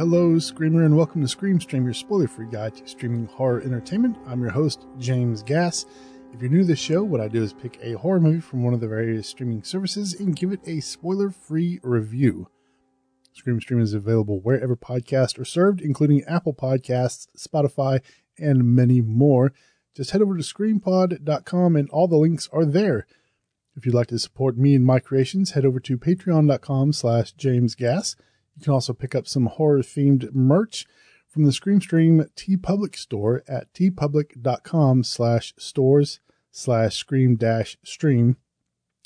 Hello, 0.00 0.38
Screamer, 0.38 0.84
and 0.84 0.96
welcome 0.96 1.20
to 1.20 1.28
Scream 1.28 1.60
Stream, 1.60 1.84
your 1.84 1.92
spoiler 1.92 2.26
free 2.26 2.46
guide 2.50 2.74
to 2.76 2.88
streaming 2.88 3.26
horror 3.26 3.60
entertainment. 3.60 4.16
I'm 4.26 4.40
your 4.40 4.50
host, 4.50 4.86
James 4.98 5.42
Gass. 5.42 5.84
If 6.32 6.40
you're 6.40 6.50
new 6.50 6.62
to 6.62 6.68
the 6.68 6.74
show, 6.74 7.04
what 7.04 7.20
I 7.20 7.28
do 7.28 7.42
is 7.42 7.52
pick 7.52 7.78
a 7.82 7.98
horror 7.98 8.18
movie 8.18 8.40
from 8.40 8.62
one 8.62 8.72
of 8.72 8.80
the 8.80 8.88
various 8.88 9.28
streaming 9.28 9.62
services 9.62 10.14
and 10.14 10.34
give 10.34 10.52
it 10.52 10.66
a 10.66 10.80
spoiler 10.80 11.28
free 11.28 11.80
review. 11.82 12.48
Scream 13.34 13.60
Stream 13.60 13.82
is 13.82 13.92
available 13.92 14.40
wherever 14.40 14.74
podcasts 14.74 15.38
are 15.38 15.44
served, 15.44 15.82
including 15.82 16.24
Apple 16.24 16.54
Podcasts, 16.54 17.26
Spotify, 17.36 18.00
and 18.38 18.74
many 18.74 19.02
more. 19.02 19.52
Just 19.94 20.12
head 20.12 20.22
over 20.22 20.34
to 20.34 20.42
screampod.com 20.42 21.76
and 21.76 21.90
all 21.90 22.08
the 22.08 22.16
links 22.16 22.48
are 22.54 22.64
there. 22.64 23.06
If 23.76 23.84
you'd 23.84 23.94
like 23.94 24.08
to 24.08 24.18
support 24.18 24.56
me 24.56 24.74
and 24.74 24.86
my 24.86 24.98
creations, 24.98 25.50
head 25.50 25.66
over 25.66 25.78
to 25.80 25.98
patreon.com 25.98 26.94
slash 26.94 27.34
jamesgass. 27.34 28.16
You 28.60 28.64
can 28.64 28.74
also 28.74 28.92
pick 28.92 29.14
up 29.14 29.26
some 29.26 29.46
horror-themed 29.46 30.34
merch 30.34 30.84
from 31.26 31.44
the 31.44 31.50
ScreamStream 31.50 32.28
TeePublic 32.34 32.94
store 32.94 33.42
at 33.48 33.72
teepublic.com 33.72 35.02
slash 35.02 35.54
stores 35.56 36.20
slash 36.50 36.94
scream 36.94 37.36
dash 37.36 37.78
stream. 37.82 38.36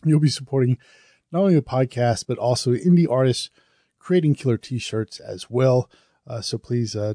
You'll 0.04 0.18
be 0.18 0.28
supporting 0.28 0.76
not 1.30 1.42
only 1.42 1.54
the 1.54 1.62
podcast, 1.62 2.24
but 2.26 2.36
also 2.36 2.72
indie 2.72 3.08
artists 3.08 3.50
creating 4.00 4.34
killer 4.34 4.58
t-shirts 4.58 5.20
as 5.20 5.48
well. 5.48 5.88
Uh, 6.26 6.40
so 6.40 6.58
please 6.58 6.96
uh, 6.96 7.14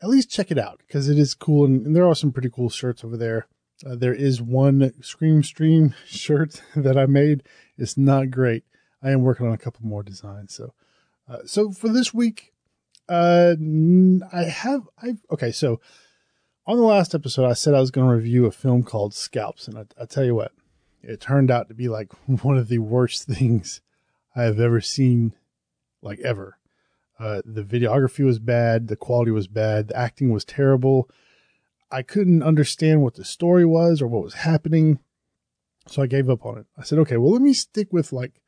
at 0.00 0.08
least 0.08 0.30
check 0.30 0.52
it 0.52 0.58
out 0.58 0.80
because 0.86 1.08
it 1.08 1.18
is 1.18 1.34
cool. 1.34 1.64
And, 1.64 1.86
and, 1.86 1.96
there 1.96 2.06
are 2.06 2.14
some 2.14 2.30
pretty 2.30 2.50
cool 2.50 2.70
shirts 2.70 3.02
over 3.02 3.16
there. 3.16 3.48
Uh, 3.84 3.96
there 3.96 4.14
is 4.14 4.40
one 4.40 4.92
Scream 5.02 5.42
Stream 5.42 5.92
shirt 6.06 6.62
that 6.76 6.96
I 6.96 7.06
made. 7.06 7.42
It's 7.76 7.96
not 7.96 8.30
great. 8.30 8.62
I 9.02 9.10
am 9.10 9.22
working 9.22 9.48
on 9.48 9.52
a 9.52 9.58
couple 9.58 9.84
more 9.84 10.04
designs. 10.04 10.54
So 10.54 10.72
uh, 11.28 11.38
so 11.46 11.70
for 11.70 11.88
this 11.88 12.12
week, 12.12 12.52
uh, 13.08 13.54
I 14.32 14.44
have 14.44 14.82
I 15.00 15.14
okay. 15.30 15.52
So 15.52 15.80
on 16.66 16.76
the 16.76 16.82
last 16.82 17.14
episode, 17.14 17.46
I 17.46 17.52
said 17.52 17.74
I 17.74 17.80
was 17.80 17.90
going 17.90 18.06
to 18.08 18.14
review 18.14 18.46
a 18.46 18.50
film 18.50 18.82
called 18.82 19.14
Scalps, 19.14 19.68
and 19.68 19.78
I, 19.78 19.84
I 20.00 20.06
tell 20.06 20.24
you 20.24 20.34
what, 20.34 20.52
it 21.02 21.20
turned 21.20 21.50
out 21.50 21.68
to 21.68 21.74
be 21.74 21.88
like 21.88 22.12
one 22.42 22.56
of 22.56 22.68
the 22.68 22.78
worst 22.78 23.24
things 23.28 23.80
I 24.34 24.42
have 24.42 24.60
ever 24.60 24.80
seen, 24.80 25.34
like 26.02 26.20
ever. 26.20 26.58
Uh, 27.18 27.42
the 27.44 27.62
videography 27.62 28.24
was 28.24 28.40
bad, 28.40 28.88
the 28.88 28.96
quality 28.96 29.30
was 29.30 29.46
bad, 29.46 29.88
the 29.88 29.96
acting 29.96 30.32
was 30.32 30.44
terrible. 30.44 31.08
I 31.90 32.02
couldn't 32.02 32.42
understand 32.42 33.02
what 33.02 33.14
the 33.14 33.24
story 33.24 33.64
was 33.64 34.02
or 34.02 34.08
what 34.08 34.24
was 34.24 34.34
happening, 34.34 34.98
so 35.86 36.02
I 36.02 36.06
gave 36.06 36.28
up 36.28 36.44
on 36.44 36.58
it. 36.58 36.66
I 36.76 36.82
said, 36.82 36.98
okay, 37.00 37.16
well, 37.16 37.30
let 37.30 37.40
me 37.40 37.52
stick 37.52 37.92
with 37.92 38.12
like 38.12 38.40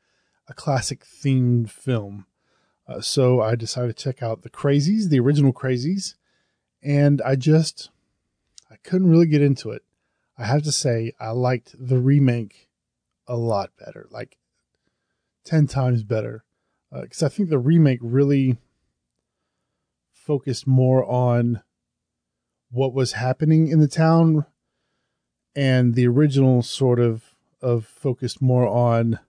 a 0.49 0.53
classic 0.53 1.05
themed 1.05 1.69
film 1.69 2.25
uh, 2.87 3.01
so 3.01 3.41
I 3.41 3.55
decided 3.55 3.95
to 3.95 4.03
check 4.03 4.23
out 4.23 4.43
the 4.43 4.49
Crazies, 4.49 5.09
the 5.09 5.19
original 5.19 5.51
Crazies, 5.51 6.15
and 6.81 7.21
I 7.21 7.35
just 7.35 7.89
I 8.71 8.75
couldn't 8.83 9.09
really 9.09 9.27
get 9.27 9.41
into 9.41 9.71
it. 9.71 9.83
I 10.37 10.45
have 10.45 10.63
to 10.63 10.71
say 10.71 11.13
I 11.19 11.31
liked 11.31 11.75
the 11.77 11.99
remake 11.99 12.69
a 13.27 13.35
lot 13.35 13.71
better, 13.77 14.07
like 14.09 14.37
ten 15.43 15.67
times 15.67 16.03
better, 16.03 16.45
because 16.91 17.23
uh, 17.23 17.25
I 17.25 17.29
think 17.29 17.49
the 17.49 17.59
remake 17.59 17.99
really 18.01 18.57
focused 20.13 20.67
more 20.67 21.05
on 21.05 21.61
what 22.69 22.93
was 22.93 23.13
happening 23.13 23.67
in 23.67 23.79
the 23.79 23.87
town, 23.87 24.45
and 25.55 25.95
the 25.95 26.07
original 26.07 26.61
sort 26.61 26.99
of 26.99 27.35
of 27.61 27.85
focused 27.85 28.41
more 28.41 28.67
on 28.67 29.19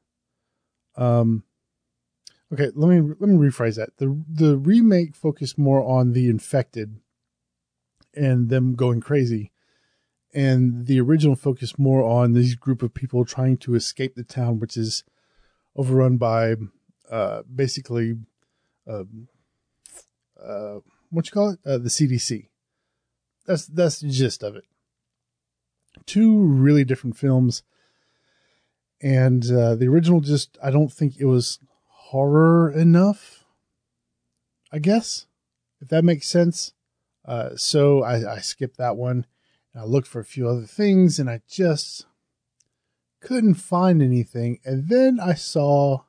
um 0.96 1.42
Okay, 2.52 2.70
let 2.74 2.88
me 2.88 3.14
let 3.18 3.28
me 3.28 3.36
rephrase 3.36 3.76
that. 3.76 3.96
The 3.98 4.22
the 4.28 4.56
remake 4.56 5.14
focused 5.14 5.58
more 5.58 5.82
on 5.82 6.12
the 6.12 6.28
infected 6.28 7.00
and 8.14 8.48
them 8.48 8.74
going 8.74 9.00
crazy. 9.00 9.52
And 10.34 10.86
the 10.86 11.00
original 11.00 11.36
focused 11.36 11.78
more 11.78 12.02
on 12.02 12.32
this 12.32 12.54
group 12.54 12.82
of 12.82 12.94
people 12.94 13.24
trying 13.24 13.56
to 13.58 13.74
escape 13.74 14.14
the 14.14 14.24
town, 14.24 14.60
which 14.60 14.76
is 14.76 15.04
overrun 15.74 16.16
by 16.16 16.56
uh, 17.10 17.42
basically 17.52 18.16
uh, 18.86 19.04
uh, 20.42 20.78
what 21.10 21.26
you 21.26 21.32
call 21.32 21.50
it, 21.50 21.58
uh, 21.66 21.78
the 21.78 21.88
CDC. 21.88 22.48
That's 23.46 23.66
that's 23.66 24.00
the 24.00 24.08
gist 24.08 24.42
of 24.42 24.56
it. 24.56 24.64
Two 26.04 26.42
really 26.42 26.84
different 26.84 27.16
films, 27.16 27.62
and 29.00 29.50
uh, 29.50 29.74
the 29.74 29.88
original 29.88 30.20
just 30.20 30.58
I 30.62 30.70
don't 30.70 30.92
think 30.92 31.16
it 31.18 31.24
was 31.24 31.58
horror 32.08 32.70
enough, 32.70 33.44
I 34.72 34.78
guess, 34.78 35.26
if 35.78 35.88
that 35.88 36.04
makes 36.04 36.26
sense. 36.26 36.72
Uh, 37.22 37.50
so 37.54 38.02
I, 38.02 38.36
I 38.36 38.38
skipped 38.38 38.78
that 38.78 38.96
one. 38.96 39.26
I 39.76 39.84
looked 39.84 40.08
for 40.08 40.18
a 40.18 40.24
few 40.24 40.48
other 40.48 40.64
things 40.64 41.18
and 41.18 41.28
I 41.28 41.42
just 41.46 42.06
couldn't 43.20 43.56
find 43.56 44.00
anything. 44.02 44.58
And 44.64 44.88
then 44.88 45.20
I 45.20 45.34
saw 45.34 46.04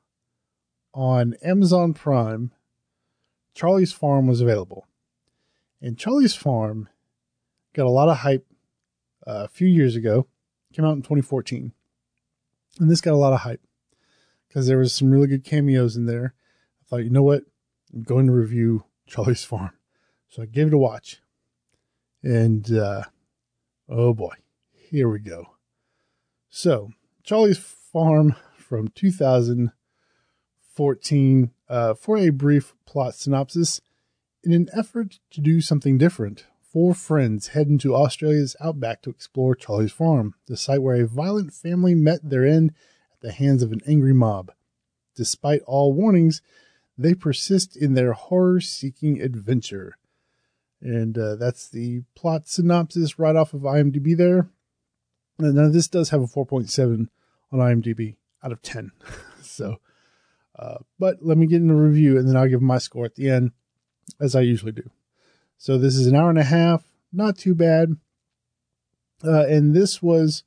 on 0.94 1.34
Amazon 1.44 1.92
Prime, 1.92 2.52
Charlie's 3.54 3.92
Farm 3.92 4.26
was 4.26 4.40
available. 4.40 4.86
And 5.82 5.98
Charlie's 5.98 6.34
Farm 6.34 6.88
got 7.74 7.84
a 7.84 7.90
lot 7.90 8.08
of 8.08 8.18
hype 8.18 8.46
uh, 9.26 9.44
a 9.44 9.48
few 9.48 9.68
years 9.68 9.96
ago, 9.96 10.26
came 10.72 10.86
out 10.86 10.96
in 10.96 11.02
2014. 11.02 11.72
And 12.78 12.90
this 12.90 13.02
got 13.02 13.12
a 13.12 13.16
lot 13.16 13.34
of 13.34 13.40
hype 13.40 13.60
because 14.50 14.66
there 14.66 14.78
was 14.78 14.92
some 14.92 15.12
really 15.12 15.28
good 15.28 15.44
cameos 15.44 15.96
in 15.96 16.06
there. 16.06 16.34
I 16.82 16.84
thought, 16.88 17.04
you 17.04 17.10
know 17.10 17.22
what? 17.22 17.44
I'm 17.94 18.02
going 18.02 18.26
to 18.26 18.32
review 18.32 18.82
Charlie's 19.06 19.44
Farm. 19.44 19.70
So 20.28 20.42
I 20.42 20.46
gave 20.46 20.66
it 20.66 20.74
a 20.74 20.78
watch. 20.78 21.22
And 22.22 22.70
uh, 22.72 23.04
oh 23.88 24.12
boy, 24.12 24.34
here 24.72 25.08
we 25.08 25.20
go. 25.20 25.54
So, 26.48 26.90
Charlie's 27.22 27.58
Farm 27.58 28.34
from 28.56 28.88
2014 28.88 31.50
uh, 31.68 31.94
for 31.94 32.18
a 32.18 32.30
brief 32.30 32.74
plot 32.86 33.14
synopsis. 33.14 33.80
In 34.42 34.52
an 34.52 34.68
effort 34.76 35.20
to 35.30 35.40
do 35.40 35.60
something 35.60 35.96
different, 35.96 36.46
four 36.60 36.92
friends 36.94 37.48
head 37.48 37.66
into 37.68 37.94
Australia's 37.94 38.56
outback 38.60 39.02
to 39.02 39.10
explore 39.10 39.54
Charlie's 39.54 39.92
Farm, 39.92 40.34
the 40.46 40.56
site 40.56 40.82
where 40.82 41.00
a 41.00 41.06
violent 41.06 41.52
family 41.52 41.94
met 41.94 42.28
their 42.28 42.44
end 42.44 42.72
the 43.20 43.32
hands 43.32 43.62
of 43.62 43.72
an 43.72 43.80
angry 43.86 44.14
mob. 44.14 44.52
Despite 45.14 45.62
all 45.66 45.92
warnings, 45.92 46.42
they 46.96 47.14
persist 47.14 47.76
in 47.76 47.94
their 47.94 48.12
horror 48.12 48.60
seeking 48.60 49.20
adventure. 49.20 49.96
And 50.80 51.16
uh, 51.16 51.36
that's 51.36 51.68
the 51.68 52.02
plot 52.14 52.48
synopsis 52.48 53.18
right 53.18 53.36
off 53.36 53.54
of 53.54 53.62
IMDb 53.62 54.16
there. 54.16 54.48
And 55.38 55.54
now 55.54 55.68
this 55.68 55.88
does 55.88 56.10
have 56.10 56.22
a 56.22 56.26
4.7 56.26 57.08
on 57.52 57.58
IMDb 57.58 58.16
out 58.42 58.52
of 58.52 58.62
10. 58.62 58.92
so, 59.42 59.76
uh, 60.58 60.78
but 60.98 61.18
let 61.22 61.38
me 61.38 61.46
get 61.46 61.56
in 61.56 61.68
the 61.68 61.74
review 61.74 62.18
and 62.18 62.28
then 62.28 62.36
I'll 62.36 62.48
give 62.48 62.62
my 62.62 62.78
score 62.78 63.04
at 63.04 63.14
the 63.14 63.28
end, 63.28 63.52
as 64.20 64.34
I 64.34 64.40
usually 64.40 64.72
do. 64.72 64.90
So 65.58 65.76
this 65.76 65.96
is 65.96 66.06
an 66.06 66.16
hour 66.16 66.30
and 66.30 66.38
a 66.38 66.44
half, 66.44 66.84
not 67.12 67.36
too 67.36 67.54
bad. 67.54 67.96
Uh, 69.22 69.44
and 69.46 69.74
this 69.74 70.02
was 70.02 70.44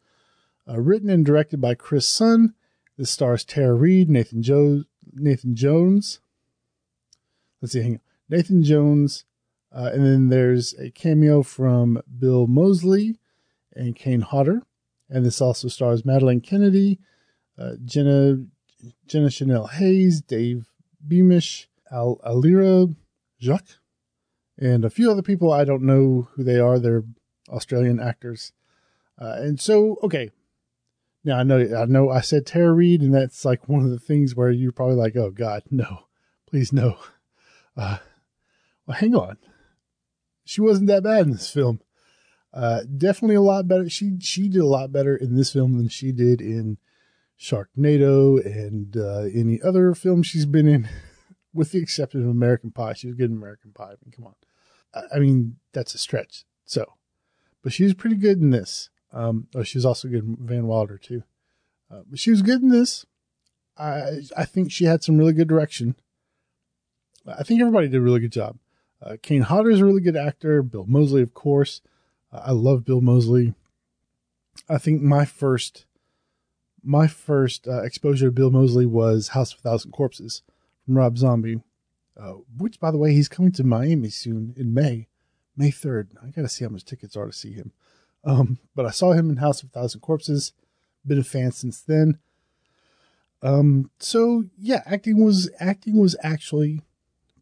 uh, 0.67 0.79
written 0.79 1.09
and 1.09 1.25
directed 1.25 1.61
by 1.61 1.75
Chris 1.75 2.07
Sun 2.07 2.55
this 2.97 3.11
stars 3.11 3.43
Tara 3.43 3.73
Reid, 3.73 4.09
Nathan 4.09 4.41
Jones, 4.41 4.85
Nathan 5.13 5.55
Jones. 5.55 6.19
Let's 7.61 7.73
see, 7.73 7.81
hang 7.81 7.93
on. 7.93 8.01
Nathan 8.29 8.63
Jones, 8.63 9.25
uh, 9.71 9.89
and 9.93 10.05
then 10.05 10.29
there's 10.29 10.73
a 10.73 10.89
cameo 10.91 11.43
from 11.43 12.01
Bill 12.19 12.47
Moseley 12.47 13.19
and 13.75 13.95
Kane 13.95 14.21
Hodder, 14.21 14.61
and 15.09 15.25
this 15.25 15.41
also 15.41 15.67
stars 15.67 16.05
Madeline 16.05 16.41
Kennedy, 16.41 16.99
uh, 17.57 17.73
Jenna 17.83 18.45
Jenna 19.07 19.29
Chanel 19.29 19.67
Hayes, 19.67 20.21
Dave 20.21 20.67
Beamish, 21.05 21.69
Al 21.91 22.19
Alira 22.25 22.93
Jacques, 23.39 23.79
and 24.57 24.83
a 24.83 24.89
few 24.89 25.09
other 25.11 25.21
people. 25.21 25.51
I 25.51 25.63
don't 25.63 25.83
know 25.83 26.27
who 26.33 26.43
they 26.43 26.59
are. 26.59 26.79
They're 26.79 27.03
Australian 27.49 27.99
actors. 27.99 28.51
Uh, 29.19 29.35
and 29.37 29.59
so, 29.59 29.97
okay, 30.03 30.31
now 31.23 31.37
I 31.37 31.43
know 31.43 31.59
I 31.77 31.85
know 31.85 32.09
I 32.09 32.21
said 32.21 32.45
Tara 32.45 32.73
Reid, 32.73 33.01
and 33.01 33.13
that's 33.13 33.45
like 33.45 33.69
one 33.69 33.83
of 33.83 33.89
the 33.89 33.99
things 33.99 34.35
where 34.35 34.51
you're 34.51 34.71
probably 34.71 34.95
like, 34.95 35.15
oh 35.15 35.31
God, 35.31 35.63
no, 35.71 36.05
please 36.47 36.73
no. 36.73 36.97
Uh, 37.75 37.97
well, 38.85 38.97
hang 38.97 39.15
on. 39.15 39.37
She 40.45 40.61
wasn't 40.61 40.87
that 40.87 41.03
bad 41.03 41.25
in 41.25 41.31
this 41.31 41.49
film. 41.49 41.79
Uh, 42.53 42.81
definitely 42.97 43.35
a 43.35 43.41
lot 43.41 43.67
better. 43.67 43.89
She 43.89 44.17
she 44.19 44.47
did 44.47 44.61
a 44.61 44.67
lot 44.67 44.91
better 44.91 45.15
in 45.15 45.35
this 45.35 45.53
film 45.53 45.77
than 45.77 45.87
she 45.87 46.11
did 46.11 46.41
in 46.41 46.77
Sharknado 47.39 48.43
and 48.45 48.95
uh, 48.95 49.23
any 49.33 49.61
other 49.61 49.95
film 49.95 50.21
she's 50.21 50.45
been 50.45 50.67
in, 50.67 50.87
with 51.53 51.71
the 51.71 51.79
exception 51.79 52.21
of 52.21 52.29
American 52.29 52.71
Pie. 52.71 52.93
She 52.93 53.07
was 53.07 53.15
good 53.15 53.31
in 53.31 53.37
American 53.37 53.71
Pie. 53.71 53.93
I 53.93 53.95
mean, 54.03 54.13
come 54.15 54.25
on. 54.25 54.35
I, 54.93 55.15
I 55.15 55.19
mean, 55.19 55.57
that's 55.71 55.95
a 55.95 55.97
stretch. 55.97 56.45
So, 56.65 56.93
but 57.63 57.73
she 57.73 57.83
was 57.83 57.93
pretty 57.93 58.17
good 58.17 58.39
in 58.39 58.51
this. 58.51 58.89
Um, 59.13 59.47
oh, 59.55 59.63
she 59.63 59.77
was 59.77 59.85
also 59.85 60.07
good 60.07 60.23
in 60.23 60.37
Van 60.39 60.67
Wilder 60.67 60.97
too. 60.97 61.23
Uh, 61.91 62.01
but 62.09 62.19
she 62.19 62.31
was 62.31 62.41
good 62.41 62.61
in 62.61 62.69
this. 62.69 63.05
I 63.77 64.21
I 64.35 64.45
think 64.45 64.71
she 64.71 64.85
had 64.85 65.03
some 65.03 65.17
really 65.17 65.33
good 65.33 65.47
direction. 65.47 65.95
I 67.25 67.43
think 67.43 67.61
everybody 67.61 67.87
did 67.87 67.97
a 67.97 68.01
really 68.01 68.19
good 68.19 68.31
job. 68.31 68.57
Uh, 69.01 69.15
Kane 69.21 69.41
Hodder 69.41 69.71
is 69.71 69.81
a 69.81 69.85
really 69.85 70.01
good 70.01 70.17
actor. 70.17 70.61
Bill 70.61 70.85
Moseley, 70.87 71.21
of 71.21 71.33
course. 71.33 71.81
Uh, 72.31 72.41
I 72.45 72.51
love 72.51 72.85
Bill 72.85 73.01
Moseley. 73.01 73.53
I 74.69 74.77
think 74.77 75.01
my 75.01 75.25
first 75.25 75.85
my 76.83 77.07
first 77.07 77.67
uh, 77.67 77.81
exposure 77.83 78.27
to 78.27 78.31
Bill 78.31 78.51
Moseley 78.51 78.85
was 78.85 79.29
House 79.29 79.53
of 79.53 79.59
a 79.59 79.61
Thousand 79.61 79.91
Corpses 79.91 80.41
from 80.85 80.97
Rob 80.97 81.17
Zombie, 81.17 81.61
uh, 82.19 82.33
which, 82.57 82.79
by 82.79 82.91
the 82.91 82.97
way, 82.97 83.13
he's 83.13 83.29
coming 83.29 83.53
to 83.53 83.63
Miami 83.63 84.09
soon 84.09 84.53
in 84.57 84.73
May, 84.73 85.07
May 85.55 85.71
3rd. 85.71 86.09
I 86.21 86.29
got 86.29 86.41
to 86.41 86.49
see 86.49 86.65
how 86.65 86.69
much 86.69 86.83
tickets 86.83 87.15
are 87.15 87.27
to 87.27 87.31
see 87.31 87.53
him. 87.53 87.71
Um, 88.23 88.59
but 88.75 88.85
I 88.85 88.91
saw 88.91 89.11
him 89.11 89.29
in 89.29 89.37
House 89.37 89.63
of 89.63 89.71
Thousand 89.71 90.01
Corpses. 90.01 90.53
Been 91.05 91.19
a 91.19 91.23
fan 91.23 91.51
since 91.51 91.81
then. 91.81 92.19
Um, 93.41 93.91
so 93.99 94.45
yeah, 94.57 94.81
acting 94.85 95.23
was 95.23 95.49
acting 95.59 95.97
was 95.97 96.15
actually 96.23 96.81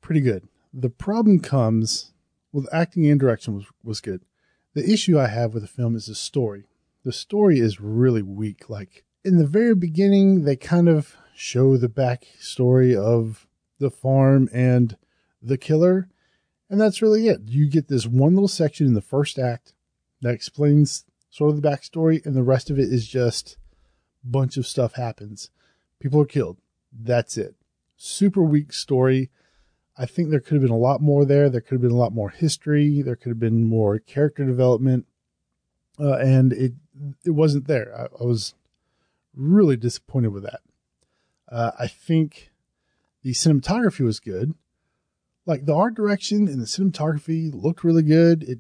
pretty 0.02 0.22
good. 0.22 0.48
The 0.74 0.90
problem 0.90 1.40
comes 1.40 2.12
with 2.52 2.68
acting 2.74 3.08
and 3.08 3.20
direction 3.20 3.56
was 3.56 3.66
was 3.84 4.02
good. 4.02 4.26
The 4.74 4.90
issue 4.90 5.20
I 5.20 5.28
have 5.28 5.54
with 5.54 5.62
the 5.62 5.68
film 5.68 5.96
is 5.96 6.08
the 6.08 6.16
story. 6.16 6.66
The 7.04 7.12
story 7.12 7.60
is 7.60 7.80
really 7.80 8.24
weak. 8.24 8.68
Like 8.68 9.04
in 9.24 9.38
the 9.38 9.46
very 9.46 9.76
beginning, 9.76 10.44
they 10.44 10.56
kind 10.56 10.90
of 10.90 11.16
show 11.36 11.78
the 11.78 11.90
backstory 11.90 12.96
of 12.96 13.48
the 13.78 13.92
farm 13.92 14.50
and 14.52 14.98
the 15.40 15.58
killer, 15.58 16.10
and 16.68 16.82
that's 16.82 17.02
really 17.04 17.28
it. 17.28 17.42
You 17.46 17.70
get 17.70 17.90
this 17.90 18.08
one 18.08 18.34
little 18.34 18.48
section 18.48 18.88
in 18.88 18.96
the 18.96 19.02
first 19.02 19.38
act 19.38 19.74
that 20.22 20.34
explains 20.34 21.06
sort 21.30 21.52
of 21.52 21.62
the 21.62 21.68
backstory, 21.68 22.26
and 22.26 22.36
the 22.36 22.44
rest 22.44 22.70
of 22.70 22.78
it 22.78 22.92
is 22.92 23.08
just 23.08 23.58
bunch 24.24 24.58
of 24.58 24.68
stuff 24.68 24.94
happens. 24.94 25.50
People 26.00 26.22
are 26.22 26.26
killed. 26.26 26.58
That's 26.92 27.38
it. 27.38 27.56
Super 27.98 28.44
weak 28.44 28.74
story. 28.74 29.30
I 29.98 30.06
think 30.06 30.30
there 30.30 30.40
could 30.40 30.56
have 30.56 30.62
been 30.62 30.72
a 30.72 30.78
lot 30.78 31.02
more 31.02 31.26
there. 31.26 31.50
There 31.50 31.62
could 31.62 31.76
have 31.76 31.82
been 31.82 31.92
a 31.92 31.98
lot 31.98 32.14
more 32.14 32.30
history. 32.30 33.02
There 33.02 33.16
could 33.16 33.30
have 33.30 33.40
been 33.40 33.66
more 33.66 34.00
character 34.00 34.46
development, 34.46 35.06
uh, 36.00 36.18
and 36.18 36.54
it 36.54 36.74
it 37.24 37.32
wasn't 37.32 37.68
there. 37.68 37.94
I, 37.96 38.24
I 38.24 38.26
was 38.26 38.56
really 39.36 39.76
disappointed 39.76 40.30
with 40.30 40.44
that. 40.44 40.62
Uh, 41.50 41.72
I 41.78 41.88
think 41.88 42.52
the 43.24 43.34
cinematography 43.34 44.02
was 44.02 44.20
good. 44.20 44.56
Like 45.46 45.66
the 45.66 45.76
art 45.76 45.96
direction 45.96 46.48
and 46.48 46.62
the 46.62 46.66
cinematography 46.66 47.54
looked 47.54 47.84
really 47.84 48.04
good. 48.04 48.44
It 48.44 48.60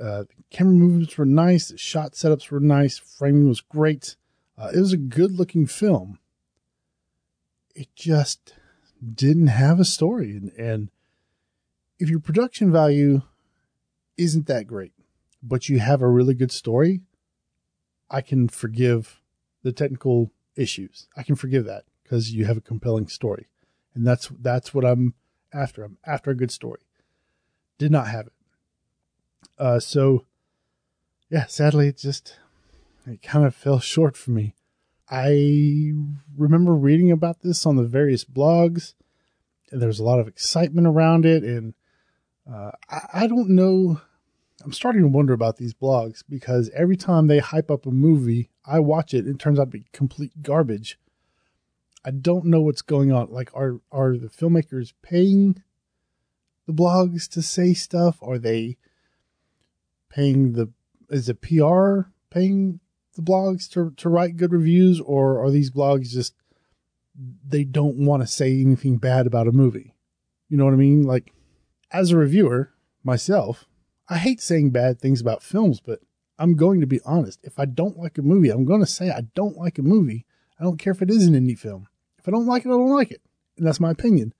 uh, 0.00 0.24
camera 0.50 0.74
movements 0.74 1.16
were 1.18 1.26
nice. 1.26 1.72
Shot 1.78 2.12
setups 2.12 2.50
were 2.50 2.60
nice. 2.60 2.98
Framing 2.98 3.48
was 3.48 3.60
great. 3.60 4.16
Uh, 4.56 4.70
it 4.74 4.78
was 4.78 4.92
a 4.92 4.98
good 4.98 5.32
looking 5.32 5.66
film. 5.66 6.18
It 7.74 7.88
just 7.94 8.54
didn't 9.14 9.48
have 9.48 9.78
a 9.78 9.84
story. 9.84 10.32
And, 10.32 10.52
and 10.58 10.90
if 11.98 12.08
your 12.08 12.20
production 12.20 12.72
value 12.72 13.22
isn't 14.16 14.46
that 14.46 14.66
great, 14.66 14.92
but 15.42 15.68
you 15.68 15.78
have 15.78 16.02
a 16.02 16.08
really 16.08 16.34
good 16.34 16.52
story, 16.52 17.00
I 18.10 18.20
can 18.20 18.48
forgive 18.48 19.20
the 19.62 19.72
technical 19.72 20.32
issues. 20.56 21.06
I 21.16 21.22
can 21.22 21.36
forgive 21.36 21.64
that 21.66 21.84
because 22.02 22.32
you 22.32 22.44
have 22.46 22.56
a 22.56 22.62
compelling 22.62 23.06
story. 23.08 23.46
And 23.94 24.06
that's 24.06 24.28
that's 24.40 24.72
what 24.72 24.84
I'm 24.84 25.14
after. 25.52 25.84
I'm 25.84 25.98
after 26.04 26.30
a 26.30 26.36
good 26.36 26.50
story. 26.50 26.80
Did 27.78 27.92
not 27.92 28.08
have 28.08 28.26
it. 28.26 28.32
Uh, 29.58 29.80
so 29.80 30.24
yeah, 31.30 31.46
sadly, 31.46 31.88
it 31.88 31.98
just 31.98 32.38
it 33.06 33.22
kind 33.22 33.44
of 33.44 33.54
fell 33.54 33.80
short 33.80 34.16
for 34.16 34.30
me. 34.30 34.54
I 35.10 35.92
remember 36.36 36.74
reading 36.74 37.10
about 37.10 37.40
this 37.40 37.64
on 37.64 37.76
the 37.76 37.84
various 37.84 38.24
blogs. 38.24 38.94
And 39.70 39.80
there 39.82 39.88
was 39.88 39.98
a 39.98 40.04
lot 40.04 40.20
of 40.20 40.28
excitement 40.28 40.86
around 40.86 41.26
it, 41.26 41.42
and 41.42 41.74
uh, 42.50 42.70
I, 42.88 43.00
I 43.12 43.26
don't 43.26 43.50
know. 43.50 44.00
I'm 44.64 44.72
starting 44.72 45.02
to 45.02 45.08
wonder 45.08 45.34
about 45.34 45.58
these 45.58 45.74
blogs 45.74 46.24
because 46.26 46.70
every 46.74 46.96
time 46.96 47.26
they 47.26 47.38
hype 47.38 47.70
up 47.70 47.84
a 47.84 47.90
movie, 47.90 48.48
I 48.64 48.80
watch 48.80 49.12
it. 49.12 49.26
It 49.26 49.38
turns 49.38 49.58
out 49.58 49.64
to 49.64 49.78
be 49.78 49.84
complete 49.92 50.42
garbage. 50.42 50.98
I 52.02 52.12
don't 52.12 52.46
know 52.46 52.62
what's 52.62 52.80
going 52.80 53.12
on. 53.12 53.30
Like, 53.30 53.50
are 53.54 53.80
are 53.92 54.16
the 54.16 54.28
filmmakers 54.28 54.94
paying 55.02 55.62
the 56.66 56.72
blogs 56.72 57.28
to 57.30 57.42
say 57.42 57.74
stuff? 57.74 58.18
Are 58.22 58.38
they 58.38 58.78
paying 60.10 60.52
the 60.52 60.70
is 61.10 61.28
it 61.28 61.40
PR 61.40 62.10
paying 62.30 62.80
the 63.16 63.22
blogs 63.22 63.68
to 63.70 63.92
to 63.96 64.08
write 64.08 64.36
good 64.36 64.52
reviews, 64.52 65.00
or 65.00 65.42
are 65.42 65.50
these 65.50 65.70
blogs 65.70 66.08
just 66.10 66.34
they 67.46 67.64
don't 67.64 67.96
want 67.96 68.22
to 68.22 68.26
say 68.26 68.60
anything 68.60 68.96
bad 68.96 69.26
about 69.26 69.48
a 69.48 69.52
movie? 69.52 69.94
You 70.48 70.56
know 70.56 70.64
what 70.64 70.74
I 70.74 70.78
mean? 70.78 71.02
Like, 71.02 71.32
as 71.90 72.10
a 72.10 72.16
reviewer 72.16 72.72
myself, 73.02 73.66
I 74.08 74.18
hate 74.18 74.40
saying 74.40 74.70
bad 74.70 75.00
things 75.00 75.20
about 75.20 75.42
films, 75.42 75.80
but 75.80 76.00
I'm 76.38 76.54
going 76.54 76.80
to 76.80 76.86
be 76.86 77.00
honest. 77.04 77.40
If 77.42 77.58
I 77.58 77.64
don't 77.64 77.98
like 77.98 78.18
a 78.18 78.22
movie, 78.22 78.50
I'm 78.50 78.64
going 78.64 78.80
to 78.80 78.86
say 78.86 79.10
I 79.10 79.22
don't 79.34 79.58
like 79.58 79.78
a 79.78 79.82
movie. 79.82 80.24
I 80.58 80.64
don't 80.64 80.78
care 80.78 80.92
if 80.92 81.02
it 81.02 81.10
is 81.10 81.26
an 81.26 81.34
indie 81.34 81.58
film. 81.58 81.88
If 82.18 82.28
I 82.28 82.30
don't 82.30 82.46
like 82.46 82.64
it, 82.64 82.68
I 82.68 82.72
don't 82.72 82.94
like 82.94 83.10
it. 83.10 83.22
And 83.56 83.66
that's 83.66 83.80
my 83.80 83.90
opinion. 83.90 84.32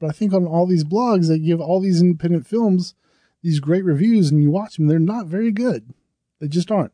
But 0.00 0.08
I 0.08 0.12
think 0.12 0.32
on 0.32 0.46
all 0.46 0.66
these 0.66 0.84
blogs, 0.84 1.28
they 1.28 1.38
give 1.38 1.60
all 1.60 1.80
these 1.80 2.00
independent 2.00 2.46
films 2.46 2.94
these 3.42 3.60
great 3.60 3.84
reviews, 3.84 4.30
and 4.30 4.42
you 4.42 4.50
watch 4.50 4.76
them, 4.76 4.86
they're 4.86 4.98
not 4.98 5.26
very 5.26 5.50
good. 5.50 5.94
They 6.40 6.48
just 6.48 6.70
aren't. 6.70 6.92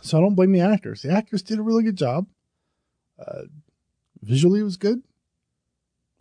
So 0.00 0.18
I 0.18 0.20
don't 0.20 0.34
blame 0.34 0.52
the 0.52 0.60
actors. 0.60 1.02
The 1.02 1.12
actors 1.12 1.42
did 1.42 1.58
a 1.58 1.62
really 1.62 1.82
good 1.82 1.96
job. 1.96 2.26
Uh, 3.18 3.42
visually, 4.22 4.60
it 4.60 4.64
was 4.64 4.76
good. 4.76 5.02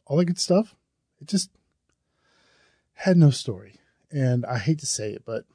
All 0.06 0.18
that 0.18 0.26
good 0.26 0.40
stuff. 0.40 0.76
It 1.22 1.28
just 1.28 1.50
had 2.94 3.18
no 3.18 3.30
story. 3.30 3.76
And 4.12 4.46
I 4.46 4.58
hate 4.58 4.80
to 4.80 4.86
say 4.86 5.12
it, 5.12 5.24
but 5.26 5.46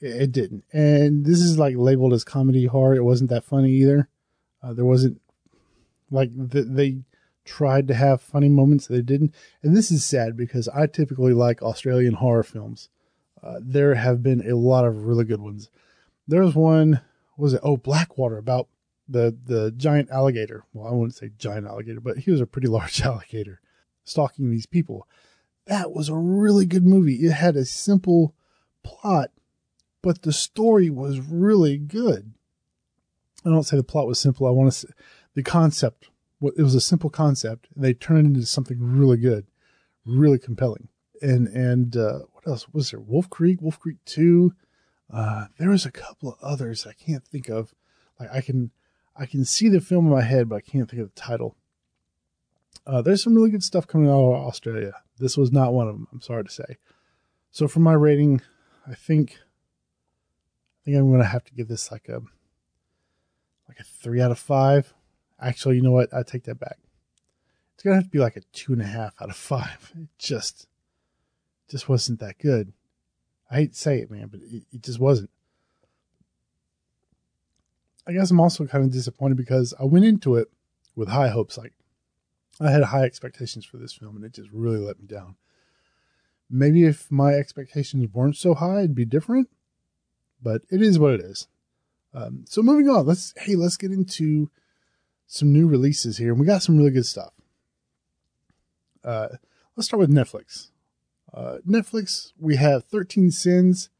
it, 0.00 0.22
it 0.22 0.32
didn't. 0.32 0.64
And 0.72 1.24
this 1.24 1.38
is 1.38 1.58
like 1.58 1.76
labeled 1.76 2.12
as 2.12 2.24
comedy 2.24 2.66
horror. 2.66 2.96
It 2.96 3.04
wasn't 3.04 3.30
that 3.30 3.44
funny 3.44 3.70
either. 3.70 4.08
Uh, 4.62 4.72
there 4.74 4.84
wasn't 4.84 5.20
like 6.10 6.30
the, 6.34 6.62
they 6.62 6.98
tried 7.44 7.88
to 7.88 7.94
have 7.94 8.20
funny 8.20 8.48
moments 8.48 8.86
they 8.86 9.02
didn't. 9.02 9.34
And 9.62 9.76
this 9.76 9.90
is 9.90 10.04
sad 10.04 10.36
because 10.36 10.68
I 10.68 10.86
typically 10.86 11.32
like 11.32 11.62
Australian 11.62 12.14
horror 12.14 12.42
films. 12.42 12.88
Uh, 13.42 13.58
there 13.60 13.94
have 13.94 14.22
been 14.22 14.48
a 14.48 14.56
lot 14.56 14.84
of 14.84 15.06
really 15.06 15.24
good 15.24 15.40
ones. 15.40 15.70
There 16.28 16.42
was 16.42 16.54
one, 16.54 17.00
was 17.36 17.54
it? 17.54 17.60
Oh, 17.62 17.76
Blackwater 17.76 18.36
about 18.36 18.68
the 19.08 19.36
the 19.44 19.72
giant 19.72 20.10
alligator. 20.10 20.64
Well, 20.72 20.86
I 20.86 20.92
wouldn't 20.92 21.14
say 21.14 21.30
giant 21.38 21.66
alligator, 21.66 22.00
but 22.00 22.18
he 22.18 22.30
was 22.30 22.40
a 22.40 22.46
pretty 22.46 22.68
large 22.68 23.00
alligator 23.02 23.60
stalking 24.04 24.50
these 24.50 24.66
people. 24.66 25.08
That 25.66 25.92
was 25.92 26.08
a 26.08 26.16
really 26.16 26.66
good 26.66 26.84
movie. 26.84 27.16
It 27.16 27.32
had 27.32 27.56
a 27.56 27.64
simple 27.64 28.34
plot, 28.82 29.30
but 30.02 30.22
the 30.22 30.32
story 30.32 30.90
was 30.90 31.20
really 31.20 31.78
good. 31.78 32.34
I 33.44 33.48
don't 33.48 33.62
say 33.62 33.76
the 33.76 33.82
plot 33.82 34.06
was 34.06 34.18
simple. 34.18 34.46
I 34.46 34.50
want 34.50 34.72
to 34.72 34.78
say 34.78 34.88
the 35.34 35.42
concept. 35.42 36.09
It 36.42 36.62
was 36.62 36.74
a 36.74 36.80
simple 36.80 37.10
concept, 37.10 37.68
and 37.74 37.84
they 37.84 37.92
turned 37.92 38.26
it 38.26 38.34
into 38.34 38.46
something 38.46 38.78
really 38.80 39.18
good, 39.18 39.46
really 40.04 40.38
compelling. 40.38 40.88
And 41.20 41.48
and 41.48 41.96
uh, 41.96 42.20
what 42.32 42.46
else 42.46 42.66
was 42.72 42.90
there? 42.90 43.00
Wolf 43.00 43.28
Creek, 43.28 43.60
Wolf 43.60 43.78
Creek 43.78 43.98
Two. 44.04 44.54
Uh, 45.12 45.46
there 45.58 45.70
was 45.70 45.84
a 45.84 45.90
couple 45.90 46.32
of 46.32 46.38
others 46.40 46.86
I 46.86 46.92
can't 46.92 47.26
think 47.26 47.48
of. 47.48 47.74
Like 48.18 48.30
I 48.32 48.40
can 48.40 48.70
I 49.16 49.26
can 49.26 49.44
see 49.44 49.68
the 49.68 49.80
film 49.80 50.06
in 50.06 50.12
my 50.12 50.22
head, 50.22 50.48
but 50.48 50.56
I 50.56 50.60
can't 50.60 50.88
think 50.88 51.02
of 51.02 51.14
the 51.14 51.20
title. 51.20 51.56
Uh, 52.86 53.02
there's 53.02 53.22
some 53.22 53.34
really 53.34 53.50
good 53.50 53.62
stuff 53.62 53.86
coming 53.86 54.08
out 54.08 54.32
of 54.32 54.46
Australia. 54.46 54.94
This 55.18 55.36
was 55.36 55.52
not 55.52 55.74
one 55.74 55.88
of 55.88 55.94
them. 55.94 56.08
I'm 56.12 56.22
sorry 56.22 56.44
to 56.44 56.50
say. 56.50 56.78
So 57.50 57.68
for 57.68 57.80
my 57.80 57.92
rating, 57.92 58.40
I 58.86 58.94
think 58.94 59.36
I 60.80 60.84
think 60.84 60.96
I'm 60.96 61.08
going 61.08 61.20
to 61.20 61.26
have 61.26 61.44
to 61.44 61.54
give 61.54 61.68
this 61.68 61.92
like 61.92 62.08
a 62.08 62.22
like 63.68 63.78
a 63.78 63.84
three 63.84 64.20
out 64.20 64.30
of 64.30 64.38
five. 64.38 64.94
Actually, 65.40 65.76
you 65.76 65.82
know 65.82 65.92
what? 65.92 66.12
I 66.12 66.22
take 66.22 66.44
that 66.44 66.60
back. 66.60 66.78
It's 67.74 67.82
gonna 67.82 67.96
have 67.96 68.04
to 68.04 68.10
be 68.10 68.18
like 68.18 68.36
a 68.36 68.42
two 68.52 68.72
and 68.72 68.82
a 68.82 68.86
half 68.86 69.14
out 69.20 69.30
of 69.30 69.36
five. 69.36 69.92
It 69.98 70.08
just 70.18 70.66
just 71.68 71.88
wasn't 71.88 72.20
that 72.20 72.38
good. 72.38 72.72
I 73.50 73.56
hate 73.56 73.72
to 73.72 73.78
say 73.78 73.98
it, 73.98 74.10
man, 74.10 74.26
but 74.26 74.40
it, 74.42 74.64
it 74.72 74.82
just 74.82 74.98
wasn't. 74.98 75.30
I 78.06 78.12
guess 78.12 78.30
I'm 78.30 78.40
also 78.40 78.66
kind 78.66 78.84
of 78.84 78.90
disappointed 78.90 79.36
because 79.36 79.72
I 79.78 79.84
went 79.84 80.04
into 80.04 80.34
it 80.36 80.48
with 80.94 81.08
high 81.08 81.28
hopes. 81.28 81.56
Like 81.56 81.72
I 82.60 82.70
had 82.70 82.82
high 82.82 83.04
expectations 83.04 83.64
for 83.64 83.78
this 83.78 83.92
film, 83.92 84.16
and 84.16 84.24
it 84.24 84.34
just 84.34 84.50
really 84.52 84.78
let 84.78 85.00
me 85.00 85.06
down. 85.06 85.36
Maybe 86.50 86.84
if 86.84 87.10
my 87.10 87.34
expectations 87.34 88.12
weren't 88.12 88.36
so 88.36 88.54
high, 88.54 88.80
it'd 88.80 88.94
be 88.94 89.04
different. 89.04 89.48
But 90.42 90.62
it 90.70 90.82
is 90.82 90.98
what 90.98 91.14
it 91.14 91.20
is. 91.20 91.48
Um, 92.12 92.44
so 92.48 92.62
moving 92.62 92.88
on, 92.88 93.06
let's 93.06 93.32
hey, 93.38 93.54
let's 93.54 93.76
get 93.76 93.92
into 93.92 94.50
some 95.30 95.52
new 95.52 95.68
releases 95.68 96.18
here, 96.18 96.32
and 96.32 96.40
we 96.40 96.46
got 96.46 96.60
some 96.60 96.76
really 96.76 96.90
good 96.90 97.06
stuff. 97.06 97.32
Uh, 99.04 99.28
let's 99.76 99.86
start 99.86 100.00
with 100.00 100.10
Netflix. 100.10 100.70
Uh, 101.32 101.58
Netflix, 101.66 102.32
we 102.36 102.56
have 102.56 102.84
13 102.86 103.30
Sins. 103.30 103.90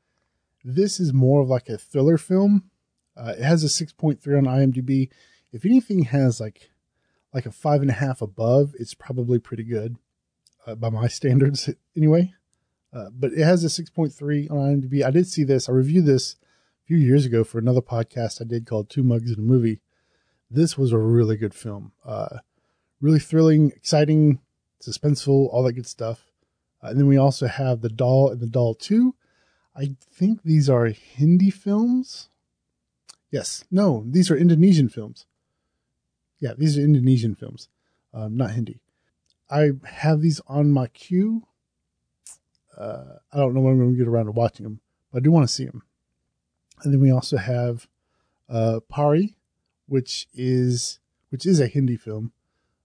This 0.64 0.98
is 0.98 1.12
more 1.12 1.40
of 1.40 1.48
like 1.48 1.68
a 1.68 1.78
thriller 1.78 2.18
film. 2.18 2.64
Uh, 3.16 3.34
it 3.38 3.44
has 3.44 3.62
a 3.62 3.68
6.3 3.68 4.18
on 4.36 4.44
IMDb. 4.44 5.08
If 5.52 5.64
anything 5.64 6.02
has 6.04 6.40
like 6.40 6.72
like 7.32 7.46
a 7.46 7.52
five 7.52 7.80
and 7.80 7.90
a 7.90 7.94
half 7.94 8.20
above, 8.20 8.74
it's 8.80 8.94
probably 8.94 9.38
pretty 9.38 9.62
good 9.62 9.96
uh, 10.66 10.74
by 10.74 10.90
my 10.90 11.06
standards 11.08 11.70
anyway. 11.96 12.34
Uh, 12.92 13.10
but 13.12 13.32
it 13.32 13.44
has 13.44 13.62
a 13.62 13.68
6.3 13.68 14.50
on 14.50 14.56
IMDb. 14.56 15.04
I 15.04 15.12
did 15.12 15.28
see 15.28 15.44
this. 15.44 15.68
I 15.68 15.72
reviewed 15.72 16.06
this 16.06 16.34
a 16.82 16.86
few 16.88 16.96
years 16.96 17.24
ago 17.24 17.44
for 17.44 17.60
another 17.60 17.80
podcast 17.80 18.42
I 18.42 18.48
did 18.48 18.66
called 18.66 18.90
Two 18.90 19.04
Mugs 19.04 19.30
in 19.30 19.38
a 19.38 19.42
Movie. 19.42 19.80
This 20.50 20.76
was 20.76 20.92
a 20.92 20.98
really 20.98 21.36
good 21.36 21.54
film. 21.54 21.92
Uh, 22.04 22.38
really 23.00 23.20
thrilling, 23.20 23.70
exciting, 23.70 24.40
suspenseful, 24.82 25.48
all 25.52 25.62
that 25.62 25.74
good 25.74 25.86
stuff. 25.86 26.26
Uh, 26.82 26.88
and 26.88 26.98
then 26.98 27.06
we 27.06 27.16
also 27.16 27.46
have 27.46 27.80
The 27.80 27.88
Doll 27.88 28.30
and 28.30 28.40
The 28.40 28.46
Doll 28.46 28.74
2. 28.74 29.14
I 29.76 29.94
think 30.12 30.42
these 30.42 30.68
are 30.68 30.86
Hindi 30.86 31.50
films. 31.50 32.28
Yes, 33.30 33.64
no, 33.70 34.04
these 34.08 34.30
are 34.30 34.36
Indonesian 34.36 34.88
films. 34.88 35.26
Yeah, 36.40 36.54
these 36.56 36.76
are 36.76 36.82
Indonesian 36.82 37.34
films, 37.34 37.68
um, 38.12 38.36
not 38.36 38.50
Hindi. 38.50 38.80
I 39.48 39.70
have 39.84 40.20
these 40.20 40.40
on 40.46 40.72
my 40.72 40.88
queue. 40.88 41.46
Uh, 42.76 43.18
I 43.32 43.36
don't 43.36 43.54
know 43.54 43.60
when 43.60 43.74
I'm 43.74 43.78
going 43.78 43.92
to 43.92 43.98
get 43.98 44.08
around 44.08 44.26
to 44.26 44.32
watching 44.32 44.64
them, 44.64 44.80
but 45.12 45.18
I 45.18 45.22
do 45.22 45.30
want 45.30 45.46
to 45.46 45.52
see 45.52 45.66
them. 45.66 45.82
And 46.82 46.92
then 46.92 47.00
we 47.00 47.12
also 47.12 47.36
have 47.36 47.86
uh, 48.48 48.80
Pari, 48.88 49.36
which 49.90 50.28
is 50.32 51.00
which 51.30 51.44
is 51.44 51.60
a 51.60 51.66
Hindi 51.66 51.96
film. 51.96 52.32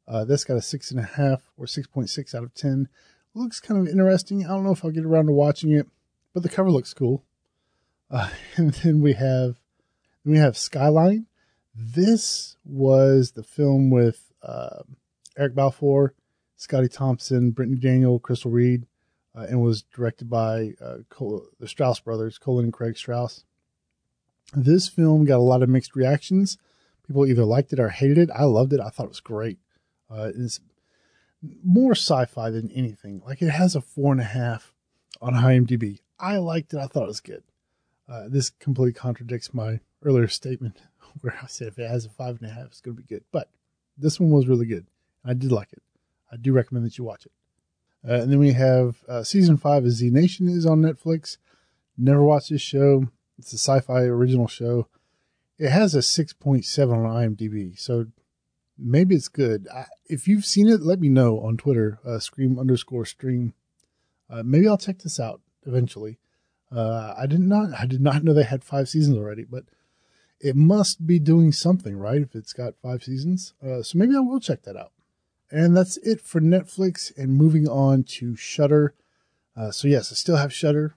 Uh, 0.07 0.25
that's 0.25 0.43
got 0.43 0.57
a 0.57 0.61
six 0.61 0.91
and 0.91 0.99
a 0.99 1.03
half 1.03 1.43
or 1.55 1.67
six 1.67 1.87
point 1.87 2.09
six 2.09 2.33
out 2.33 2.43
of 2.43 2.53
ten. 2.53 2.89
Looks 3.35 3.59
kind 3.59 3.79
of 3.79 3.87
interesting. 3.91 4.43
I 4.43 4.49
don't 4.49 4.63
know 4.63 4.71
if 4.71 4.83
I'll 4.83 4.91
get 4.91 5.05
around 5.05 5.27
to 5.27 5.31
watching 5.31 5.71
it, 5.71 5.87
but 6.33 6.41
the 6.41 6.49
cover 6.49 6.71
looks 6.71 6.93
cool. 6.93 7.23
Uh, 8.09 8.29
and 8.55 8.73
then 8.73 9.01
we 9.01 9.13
have 9.13 9.59
then 10.23 10.33
we 10.33 10.37
have 10.39 10.57
Skyline. 10.57 11.27
This 11.75 12.57
was 12.65 13.33
the 13.33 13.43
film 13.43 13.91
with 13.91 14.31
uh, 14.41 14.81
Eric 15.37 15.53
Balfour, 15.53 16.13
Scottie 16.55 16.87
Thompson, 16.87 17.51
Brittany 17.51 17.77
Daniel, 17.77 18.17
Crystal 18.17 18.49
Reed, 18.49 18.87
uh, 19.35 19.45
and 19.49 19.61
was 19.61 19.83
directed 19.83 20.29
by 20.29 20.73
uh, 20.81 20.97
the 21.59 21.67
Strause 21.67 21.99
brothers, 21.99 22.39
Colin 22.39 22.65
and 22.65 22.73
Craig 22.73 22.97
Strause. 22.97 23.43
This 24.53 24.87
film 24.87 25.25
got 25.25 25.37
a 25.37 25.43
lot 25.43 25.61
of 25.61 25.69
mixed 25.69 25.95
reactions. 25.95 26.57
People 27.07 27.25
either 27.25 27.45
liked 27.45 27.73
it 27.73 27.79
or 27.79 27.89
hated 27.89 28.17
it. 28.17 28.29
I 28.33 28.43
loved 28.43 28.73
it. 28.73 28.79
I 28.79 28.89
thought 28.89 29.05
it 29.05 29.09
was 29.09 29.19
great. 29.19 29.59
Uh, 30.09 30.31
it's 30.35 30.59
more 31.63 31.91
sci-fi 31.91 32.49
than 32.49 32.71
anything. 32.71 33.21
Like 33.25 33.41
it 33.41 33.49
has 33.49 33.75
a 33.75 33.81
four 33.81 34.11
and 34.11 34.21
a 34.21 34.25
half 34.25 34.73
on 35.21 35.33
IMDb. 35.33 35.99
I 36.19 36.37
liked 36.37 36.73
it. 36.73 36.79
I 36.79 36.87
thought 36.87 37.03
it 37.03 37.07
was 37.07 37.21
good. 37.21 37.43
Uh, 38.07 38.25
this 38.27 38.49
completely 38.49 38.93
contradicts 38.93 39.53
my 39.53 39.79
earlier 40.03 40.27
statement 40.27 40.81
where 41.21 41.37
I 41.41 41.47
said 41.47 41.69
if 41.69 41.79
it 41.79 41.89
has 41.89 42.05
a 42.05 42.09
five 42.09 42.37
and 42.41 42.49
a 42.49 42.53
half, 42.53 42.67
it's 42.67 42.81
going 42.81 42.95
to 42.95 43.01
be 43.01 43.07
good. 43.07 43.23
But 43.31 43.49
this 43.97 44.19
one 44.19 44.31
was 44.31 44.47
really 44.47 44.65
good. 44.65 44.87
I 45.23 45.33
did 45.33 45.51
like 45.51 45.73
it. 45.73 45.81
I 46.31 46.37
do 46.37 46.53
recommend 46.53 46.85
that 46.85 46.97
you 46.97 47.03
watch 47.03 47.25
it. 47.25 47.31
Uh, 48.07 48.21
and 48.21 48.31
then 48.31 48.39
we 48.39 48.53
have 48.53 49.03
uh, 49.07 49.23
season 49.23 49.57
five 49.57 49.83
of 49.83 49.91
Z 49.91 50.09
Nation 50.11 50.47
is 50.47 50.65
on 50.65 50.81
Netflix. 50.81 51.37
Never 51.97 52.23
watched 52.23 52.49
this 52.49 52.61
show. 52.61 53.07
It's 53.39 53.53
a 53.53 53.57
sci-fi 53.57 54.01
original 54.01 54.47
show. 54.47 54.87
It 55.57 55.69
has 55.69 55.95
a 55.95 55.99
6.7 55.99 56.93
on 56.93 57.35
IMDb, 57.35 57.79
so 57.79 58.07
maybe 58.77 59.15
it's 59.15 59.29
good. 59.29 59.67
I, 59.73 59.85
if 60.05 60.27
you've 60.27 60.45
seen 60.45 60.67
it, 60.67 60.81
let 60.81 60.99
me 60.99 61.09
know 61.09 61.39
on 61.39 61.57
Twitter, 61.57 61.99
uh, 62.05 62.19
scream 62.19 62.59
underscore 62.59 63.05
stream. 63.05 63.53
Uh, 64.29 64.43
maybe 64.43 64.67
I'll 64.67 64.77
check 64.77 64.99
this 64.99 65.19
out 65.19 65.41
eventually. 65.65 66.19
Uh, 66.71 67.13
I 67.17 67.25
did 67.25 67.39
not, 67.39 67.69
I 67.79 67.85
did 67.85 68.01
not 68.01 68.23
know 68.23 68.33
they 68.33 68.43
had 68.43 68.63
five 68.63 68.89
seasons 68.89 69.17
already, 69.17 69.43
but 69.43 69.63
it 70.39 70.55
must 70.55 71.07
be 71.07 71.19
doing 71.19 71.51
something, 71.51 71.97
right? 71.97 72.21
If 72.21 72.35
it's 72.35 72.53
got 72.53 72.77
five 72.81 73.03
seasons. 73.03 73.53
Uh, 73.63 73.81
so 73.81 73.97
maybe 73.97 74.15
I 74.15 74.19
will 74.19 74.39
check 74.39 74.63
that 74.63 74.75
out. 74.75 74.91
And 75.49 75.77
that's 75.77 75.97
it 75.97 76.21
for 76.21 76.41
Netflix. 76.41 77.15
And 77.17 77.37
moving 77.37 77.67
on 77.67 78.03
to 78.03 78.35
Shudder. 78.35 78.93
Uh, 79.55 79.71
so 79.71 79.87
yes, 79.87 80.11
I 80.11 80.15
still 80.15 80.35
have 80.35 80.53
Shudder. 80.53 80.95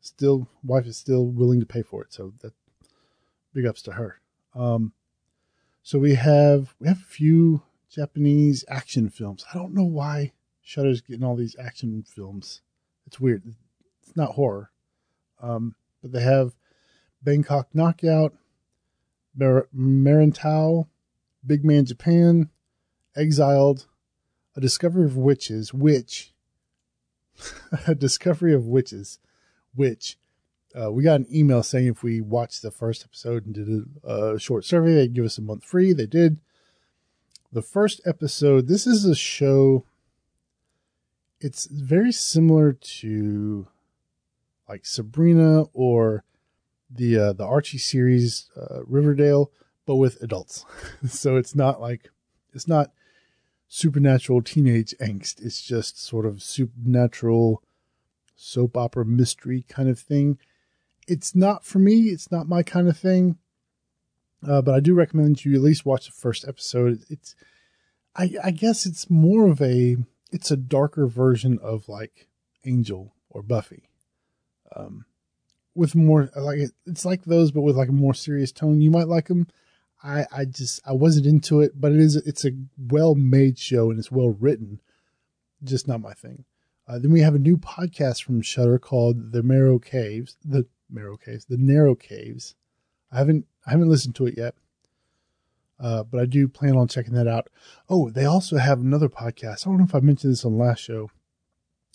Still, 0.00 0.48
wife 0.62 0.86
is 0.86 0.96
still 0.96 1.26
willing 1.26 1.60
to 1.60 1.66
pay 1.66 1.82
for 1.82 2.02
it. 2.02 2.12
So 2.12 2.34
that 2.42 2.52
big 3.56 3.66
ups 3.66 3.80
to 3.80 3.92
her. 3.92 4.20
Um, 4.54 4.92
so 5.82 5.98
we 5.98 6.14
have 6.14 6.74
we 6.78 6.88
have 6.88 7.00
a 7.00 7.04
few 7.04 7.62
Japanese 7.88 8.64
action 8.68 9.08
films. 9.08 9.46
I 9.52 9.56
don't 9.56 9.72
know 9.72 9.84
why 9.84 10.32
Shudder's 10.62 11.00
getting 11.00 11.24
all 11.24 11.36
these 11.36 11.56
action 11.58 12.04
films. 12.06 12.60
It's 13.06 13.18
weird. 13.18 13.42
It's 14.02 14.14
not 14.14 14.32
horror, 14.32 14.70
um, 15.40 15.74
but 16.02 16.12
they 16.12 16.20
have 16.20 16.54
Bangkok 17.22 17.68
Knockout, 17.72 18.34
Mar- 19.34 19.68
Big 19.72 21.64
Man 21.64 21.86
Japan, 21.86 22.50
Exiled, 23.16 23.86
A 24.54 24.60
Discovery 24.60 25.06
of 25.06 25.16
Witches, 25.16 25.72
which, 25.72 26.34
A 27.86 27.94
Discovery 27.94 28.52
of 28.52 28.66
Witches, 28.66 29.18
which 29.74 30.18
uh, 30.80 30.90
we 30.90 31.02
got 31.02 31.20
an 31.20 31.26
email 31.32 31.62
saying 31.62 31.86
if 31.86 32.02
we 32.02 32.20
watched 32.20 32.62
the 32.62 32.70
first 32.70 33.04
episode 33.04 33.46
and 33.46 33.54
did 33.54 33.68
a, 34.04 34.34
a 34.34 34.38
short 34.38 34.64
survey, 34.64 34.94
they'd 34.94 35.14
give 35.14 35.24
us 35.24 35.38
a 35.38 35.42
month 35.42 35.64
free. 35.64 35.92
They 35.92 36.06
did. 36.06 36.38
The 37.52 37.62
first 37.62 38.00
episode, 38.04 38.68
this 38.68 38.86
is 38.86 39.04
a 39.04 39.14
show, 39.14 39.84
it's 41.40 41.66
very 41.66 42.12
similar 42.12 42.72
to 42.72 43.68
like 44.68 44.84
Sabrina 44.84 45.64
or 45.72 46.24
the 46.90 47.18
uh, 47.18 47.32
the 47.32 47.44
Archie 47.44 47.78
series 47.78 48.50
uh, 48.56 48.80
Riverdale, 48.84 49.50
but 49.86 49.96
with 49.96 50.22
adults. 50.22 50.64
so 51.08 51.36
it's 51.36 51.54
not 51.54 51.80
like 51.80 52.10
it's 52.52 52.68
not 52.68 52.90
supernatural 53.68 54.42
teenage 54.42 54.94
angst. 55.00 55.44
It's 55.44 55.62
just 55.62 56.02
sort 56.02 56.26
of 56.26 56.42
supernatural 56.42 57.62
soap 58.34 58.76
opera 58.76 59.04
mystery 59.04 59.64
kind 59.68 59.88
of 59.88 59.98
thing. 59.98 60.38
It's 61.06 61.34
not 61.34 61.64
for 61.64 61.78
me. 61.78 62.04
It's 62.04 62.30
not 62.30 62.48
my 62.48 62.62
kind 62.62 62.88
of 62.88 62.98
thing. 62.98 63.38
Uh, 64.46 64.62
but 64.62 64.74
I 64.74 64.80
do 64.80 64.94
recommend 64.94 65.44
you 65.44 65.54
at 65.54 65.62
least 65.62 65.86
watch 65.86 66.06
the 66.06 66.12
first 66.12 66.46
episode. 66.46 67.02
It's, 67.08 67.34
I, 68.14 68.30
I 68.42 68.50
guess 68.50 68.86
it's 68.86 69.10
more 69.10 69.48
of 69.48 69.60
a, 69.60 69.96
it's 70.30 70.50
a 70.50 70.56
darker 70.56 71.06
version 71.06 71.58
of 71.62 71.88
like 71.88 72.28
Angel 72.64 73.14
or 73.30 73.42
Buffy. 73.42 73.88
Um, 74.74 75.04
with 75.76 75.94
more 75.94 76.30
like 76.34 76.58
it's 76.86 77.04
like 77.04 77.24
those, 77.24 77.52
but 77.52 77.60
with 77.60 77.76
like 77.76 77.90
a 77.90 77.92
more 77.92 78.14
serious 78.14 78.50
tone. 78.50 78.80
You 78.80 78.90
might 78.90 79.08
like 79.08 79.28
them. 79.28 79.46
I, 80.02 80.26
I 80.32 80.44
just 80.46 80.80
I 80.86 80.92
wasn't 80.92 81.26
into 81.26 81.60
it, 81.60 81.80
but 81.80 81.92
it 81.92 82.00
is 82.00 82.16
it's 82.16 82.44
a 82.44 82.52
well 82.78 83.14
made 83.14 83.58
show 83.58 83.90
and 83.90 83.98
it's 83.98 84.10
well 84.10 84.30
written. 84.30 84.80
Just 85.62 85.86
not 85.86 86.00
my 86.00 86.14
thing. 86.14 86.44
Uh, 86.88 86.98
then 86.98 87.12
we 87.12 87.20
have 87.20 87.34
a 87.34 87.40
new 87.40 87.56
podcast 87.56 88.22
from 88.22 88.40
Shudder 88.40 88.78
called 88.78 89.32
The 89.32 89.42
Marrow 89.42 89.78
Caves. 89.78 90.36
The 90.44 90.66
Marrow 90.90 91.16
Caves. 91.16 91.44
The 91.44 91.56
Narrow 91.56 91.94
Caves. 91.94 92.54
I 93.10 93.18
haven't 93.18 93.46
I 93.66 93.70
haven't 93.70 93.88
listened 93.88 94.14
to 94.16 94.26
it 94.26 94.36
yet. 94.36 94.54
Uh, 95.78 96.02
but 96.04 96.20
I 96.20 96.24
do 96.24 96.48
plan 96.48 96.76
on 96.76 96.88
checking 96.88 97.14
that 97.14 97.28
out. 97.28 97.48
Oh, 97.88 98.08
they 98.08 98.24
also 98.24 98.56
have 98.56 98.80
another 98.80 99.10
podcast. 99.10 99.66
I 99.66 99.70
don't 99.70 99.78
know 99.78 99.84
if 99.84 99.94
I 99.94 100.00
mentioned 100.00 100.32
this 100.32 100.44
on 100.44 100.56
last 100.56 100.80
show, 100.80 101.10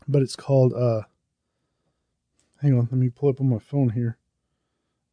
but 0.07 0.21
it's 0.21 0.35
called 0.35 0.73
uh 0.73 1.01
hang 2.61 2.73
on, 2.73 2.87
let 2.91 2.93
me 2.93 3.09
pull 3.09 3.29
up 3.29 3.41
on 3.41 3.49
my 3.49 3.59
phone 3.59 3.89
here. 3.89 4.17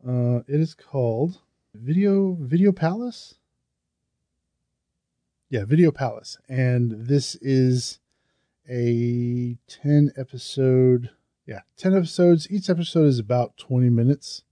Uh 0.07 0.41
it 0.47 0.61
is 0.61 0.75
called 0.75 1.41
Video 1.75 2.37
Video 2.41 2.73
Palace. 2.73 3.35
Yeah, 5.51 5.65
Video 5.65 5.91
Palace. 5.91 6.37
And 6.49 7.07
this 7.07 7.35
is 7.37 8.01
a 8.69 9.57
10 9.67 10.13
episode 10.17 11.11
yeah 11.49 11.61
10 11.77 11.97
episodes. 11.97 12.47
Each 12.51 12.71
episode 12.71 13.07
is 13.07 13.19
about 13.19 13.57
20 13.57 13.91
minutes. 13.91 14.45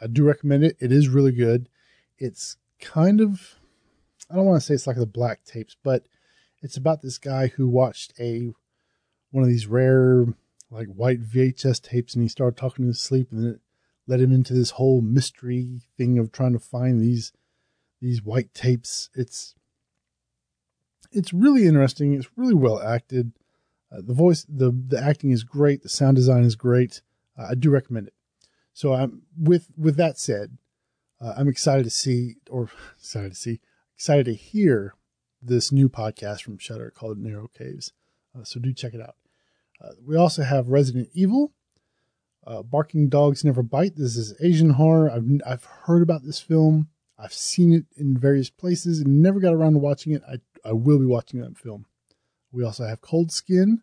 I 0.00 0.06
do 0.06 0.24
recommend 0.24 0.62
it. 0.62 0.76
It 0.78 0.92
is 0.92 1.08
really 1.08 1.32
good. 1.32 1.68
It's 2.18 2.56
kind 2.80 3.20
of 3.20 3.56
i 4.30 4.36
don't 4.36 4.44
want 4.44 4.60
to 4.60 4.64
say 4.64 4.72
it's 4.72 4.86
like 4.86 4.96
the 4.96 5.04
black 5.04 5.42
tapes 5.44 5.76
but 5.82 6.04
it's 6.62 6.76
about 6.76 7.02
this 7.02 7.18
guy 7.18 7.48
who 7.48 7.66
watched 7.66 8.12
a 8.20 8.52
one 9.32 9.42
of 9.42 9.48
these 9.48 9.66
rare 9.66 10.26
like 10.70 10.86
white 10.86 11.20
vhs 11.20 11.82
tapes 11.82 12.14
and 12.14 12.22
he 12.22 12.28
started 12.28 12.56
talking 12.56 12.84
to 12.84 12.90
his 12.90 13.00
sleep 13.00 13.32
and 13.32 13.44
it 13.44 13.60
led 14.08 14.20
him 14.20 14.32
into 14.32 14.54
this 14.54 14.70
whole 14.70 15.00
mystery 15.00 15.80
thing 15.96 16.18
of 16.18 16.32
trying 16.32 16.52
to 16.52 16.58
find 16.60 17.00
these 17.00 17.32
these 18.00 18.22
white 18.22 18.52
tapes. 18.54 19.10
It's 19.14 19.54
it's 21.12 21.32
really 21.32 21.66
interesting. 21.66 22.14
It's 22.14 22.28
really 22.36 22.54
well 22.54 22.80
acted. 22.80 23.32
Uh, 23.90 24.02
the 24.04 24.14
voice, 24.14 24.44
the 24.48 24.70
the 24.70 25.02
acting 25.02 25.30
is 25.30 25.44
great. 25.44 25.82
The 25.82 25.88
sound 25.88 26.16
design 26.16 26.44
is 26.44 26.56
great. 26.56 27.02
Uh, 27.38 27.48
I 27.50 27.54
do 27.54 27.70
recommend 27.70 28.08
it. 28.08 28.14
So 28.72 28.94
I'm 28.94 29.22
with 29.36 29.68
with 29.76 29.96
that 29.96 30.18
said, 30.18 30.58
uh, 31.20 31.34
I'm 31.36 31.48
excited 31.48 31.84
to 31.84 31.90
see 31.90 32.36
or 32.50 32.70
excited 32.98 33.30
to 33.30 33.36
see 33.36 33.60
excited 33.94 34.26
to 34.26 34.34
hear 34.34 34.94
this 35.40 35.72
new 35.72 35.88
podcast 35.88 36.42
from 36.42 36.58
Shudder 36.58 36.92
called 36.94 37.18
Narrow 37.18 37.48
Caves. 37.48 37.92
Uh, 38.38 38.44
so 38.44 38.60
do 38.60 38.72
check 38.72 38.94
it 38.94 39.00
out. 39.00 39.16
Uh, 39.80 39.92
we 40.04 40.16
also 40.16 40.42
have 40.42 40.68
Resident 40.68 41.08
Evil. 41.14 41.52
Uh, 42.46 42.62
Barking 42.62 43.08
Dogs 43.08 43.44
Never 43.44 43.62
Bite. 43.62 43.96
This 43.96 44.16
is 44.16 44.34
Asian 44.40 44.70
horror. 44.70 45.10
I've 45.10 45.26
I've 45.46 45.64
heard 45.64 46.02
about 46.02 46.24
this 46.24 46.40
film. 46.40 46.88
I've 47.18 47.32
seen 47.34 47.72
it 47.72 47.84
in 47.96 48.16
various 48.16 48.48
places 48.48 49.00
and 49.00 49.22
never 49.22 49.40
got 49.40 49.52
around 49.52 49.72
to 49.72 49.78
watching 49.78 50.12
it. 50.12 50.22
I 50.26 50.38
I 50.64 50.72
will 50.72 50.98
be 50.98 51.04
watching 51.04 51.40
that 51.40 51.58
film. 51.58 51.86
We 52.52 52.64
also 52.64 52.84
have 52.84 53.00
Cold 53.00 53.32
Skin, 53.32 53.82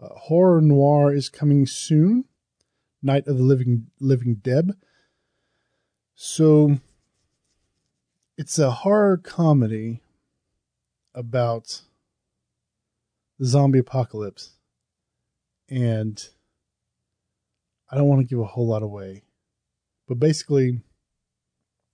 Uh, 0.00 0.08
horror 0.08 0.60
noir 0.60 1.14
is 1.14 1.28
coming 1.28 1.66
soon. 1.66 2.24
Night 3.00 3.26
of 3.28 3.36
the 3.36 3.44
Living 3.44 3.90
Living 4.00 4.36
Deb. 4.36 4.76
So 6.14 6.78
it's 8.36 8.58
a 8.58 8.70
horror 8.70 9.16
comedy 9.16 10.00
about 11.14 11.82
the 13.38 13.46
zombie 13.46 13.78
apocalypse. 13.78 14.52
And 15.68 16.28
I 17.90 17.96
don't 17.96 18.08
want 18.08 18.20
to 18.22 18.26
give 18.26 18.40
a 18.40 18.44
whole 18.44 18.66
lot 18.66 18.82
away. 18.82 19.22
But 20.08 20.18
basically, 20.18 20.80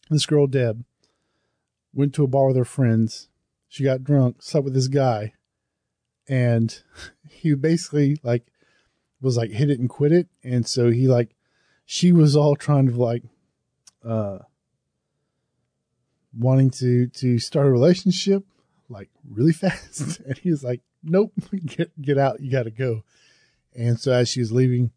this 0.09 0.27
girl, 0.27 0.47
Deb, 0.47 0.85
went 1.93 2.15
to 2.15 2.25
a 2.25 2.29
bar 2.29 2.49
with 2.49 2.57
her 2.57 2.65
friends. 2.65 3.29
She 3.69 3.85
got 3.85 4.05
drunk, 4.05 4.43
slept 4.43 4.65
with 4.65 4.75
this 4.75 4.89
guy, 4.89 5.35
and 6.31 6.81
he 7.29 7.55
basically 7.55 8.17
like 8.23 8.47
was 9.21 9.37
like 9.37 9.51
hit 9.51 9.69
it 9.69 9.81
and 9.81 9.91
quit 9.91 10.13
it. 10.13 10.29
And 10.45 10.67
so 10.67 10.91
he 10.91 11.09
like 11.09 11.35
she 11.85 12.13
was 12.13 12.37
all 12.37 12.55
trying 12.55 12.89
to 12.89 12.97
like 12.97 13.25
uh 14.07 14.39
wanting 16.33 16.71
to 16.71 17.09
to 17.09 17.41
start 17.41 17.67
a 17.67 17.71
relationship 17.71 18.45
like 18.89 19.11
really 19.29 19.53
fast. 19.65 20.21
And 20.21 20.39
he 20.39 20.51
was 20.51 20.63
like 20.63 20.81
nope 21.03 21.33
get 21.67 22.01
get 22.01 22.17
out. 22.17 22.41
You 22.41 22.53
got 22.53 22.63
to 22.63 22.71
go. 22.71 23.03
And 23.75 23.99
so 23.99 24.13
as 24.13 24.29
she 24.29 24.41
was 24.41 24.53
leaving 24.53 24.93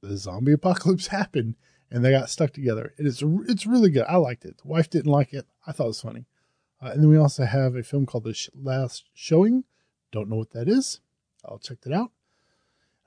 the 0.00 0.16
zombie 0.16 0.52
apocalypse 0.52 1.06
happened 1.08 1.56
and 1.90 2.04
they 2.04 2.12
got 2.12 2.30
stuck 2.30 2.52
together. 2.52 2.94
And 2.98 3.08
it's 3.08 3.20
it's 3.48 3.66
really 3.66 3.90
good. 3.90 4.04
I 4.08 4.16
liked 4.16 4.44
it. 4.44 4.58
The 4.62 4.68
wife 4.68 4.88
didn't 4.88 5.10
like 5.10 5.34
it. 5.34 5.46
I 5.66 5.72
thought 5.72 5.84
it 5.84 5.88
was 5.88 6.00
funny. 6.02 6.26
Uh, 6.80 6.90
and 6.92 7.02
then 7.02 7.10
we 7.10 7.16
also 7.16 7.44
have 7.46 7.74
a 7.74 7.82
film 7.82 8.06
called 8.06 8.22
the 8.22 8.48
last 8.54 9.10
showing 9.12 9.64
don't 10.12 10.28
know 10.28 10.36
what 10.36 10.52
that 10.52 10.68
is 10.68 11.00
i'll 11.44 11.58
check 11.58 11.80
that 11.82 11.92
out 11.92 12.10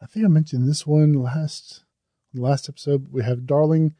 i 0.02 0.06
think 0.06 0.26
i 0.26 0.30
mentioned 0.30 0.68
this 0.68 0.86
one 0.86 1.14
last 1.14 1.84
last 2.34 2.70
episode 2.70 3.08
we 3.12 3.24
have 3.24 3.46
darling 3.46 3.94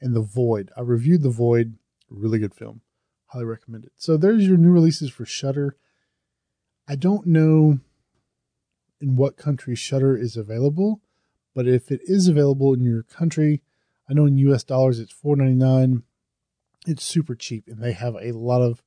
and 0.00 0.14
the 0.14 0.20
void 0.20 0.70
i 0.76 0.80
reviewed 0.80 1.22
the 1.22 1.30
void 1.30 1.74
really 2.10 2.38
good 2.38 2.54
film 2.54 2.80
highly 3.28 3.44
recommend 3.44 3.84
it. 3.84 3.92
So 3.96 4.16
there's 4.16 4.46
your 4.46 4.56
new 4.56 4.70
releases 4.70 5.10
for 5.10 5.24
Shudder. 5.24 5.76
I 6.88 6.96
don't 6.96 7.26
know 7.26 7.80
in 9.00 9.16
what 9.16 9.36
country 9.36 9.74
Shudder 9.74 10.16
is 10.16 10.36
available, 10.36 11.00
but 11.54 11.66
if 11.66 11.90
it 11.90 12.00
is 12.04 12.28
available 12.28 12.72
in 12.72 12.82
your 12.82 13.02
country, 13.02 13.62
I 14.08 14.14
know 14.14 14.26
in 14.26 14.38
US 14.38 14.64
dollars 14.64 15.00
it's 15.00 15.12
$4.99. 15.12 16.02
It's 16.86 17.04
super 17.04 17.34
cheap 17.34 17.64
and 17.66 17.82
they 17.82 17.92
have 17.92 18.14
a 18.14 18.32
lot 18.32 18.62
of 18.62 18.82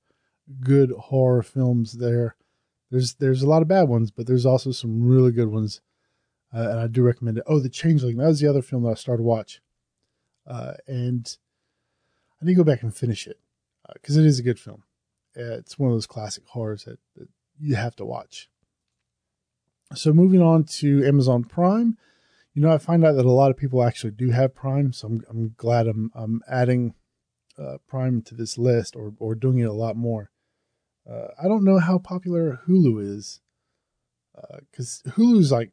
good 0.62 0.92
horror 0.92 1.44
films 1.44 1.94
there. 1.94 2.36
There's 2.92 3.16
there's 3.16 3.44
a 3.44 3.50
lot 3.50 3.62
of 3.62 3.68
bad 3.68 3.88
ones, 3.88 4.12
but 4.12 4.28
there's 4.28 4.46
also 4.46 4.72
some 4.72 5.08
really 5.08 5.32
good 5.32 5.50
ones. 5.50 5.82
Uh, 6.54 6.68
and 6.70 6.80
I 6.80 6.88
do 6.88 7.04
recommend 7.04 7.38
it. 7.38 7.44
Oh, 7.46 7.60
The 7.60 7.70
Changeling. 7.70 8.18
That 8.18 8.28
was 8.28 8.40
the 8.40 8.50
other 8.50 8.64
film 8.64 8.84
that 8.84 8.90
I 8.90 8.96
started 8.96 9.22
to 9.22 9.28
watch. 9.28 9.62
Uh, 10.48 10.74
and 10.88 11.38
I 12.42 12.46
need 12.46 12.54
to 12.54 12.58
go 12.58 12.64
back 12.64 12.82
and 12.82 12.96
finish 12.96 13.28
it 13.28 13.40
because 13.94 14.18
uh, 14.18 14.22
it 14.22 14.26
is 14.26 14.40
a 14.40 14.44
good 14.44 14.60
film. 14.60 14.84
It's 15.36 15.78
one 15.78 15.90
of 15.90 15.96
those 15.96 16.08
classic 16.08 16.44
horrors 16.48 16.86
that, 16.86 16.98
that 17.16 17.30
you 17.60 17.76
have 17.76 17.96
to 17.98 18.06
watch. 18.06 18.50
So 19.94 20.12
moving 20.12 20.42
on 20.42 20.64
to 20.64 21.06
Amazon 21.06 21.44
Prime, 21.44 21.98
you 22.54 22.62
know, 22.62 22.72
I 22.72 22.78
find 22.78 23.06
out 23.06 23.14
that 23.14 23.26
a 23.26 23.32
lot 23.32 23.52
of 23.52 23.58
people 23.58 23.84
actually 23.84 24.12
do 24.12 24.32
have 24.32 24.56
Prime, 24.56 24.92
so 24.92 25.08
I'm, 25.08 25.24
I'm 25.30 25.54
glad 25.56 25.88
I'm, 25.88 26.12
I'm 26.16 26.42
adding 26.50 26.94
uh, 27.58 27.78
Prime 27.88 28.22
to 28.24 28.36
this 28.36 28.58
list 28.58 28.96
or, 28.96 29.14
or 29.20 29.36
doing 29.36 29.60
it 29.60 29.64
a 29.64 29.74
lot 29.74 29.96
more. 29.96 30.32
Uh, 31.10 31.30
I 31.42 31.48
don't 31.48 31.64
know 31.64 31.80
how 31.80 31.98
popular 31.98 32.62
Hulu 32.68 33.02
is 33.04 33.42
because 34.72 35.02
uh, 35.08 35.12
Hulu's 35.12 35.52
like 35.52 35.72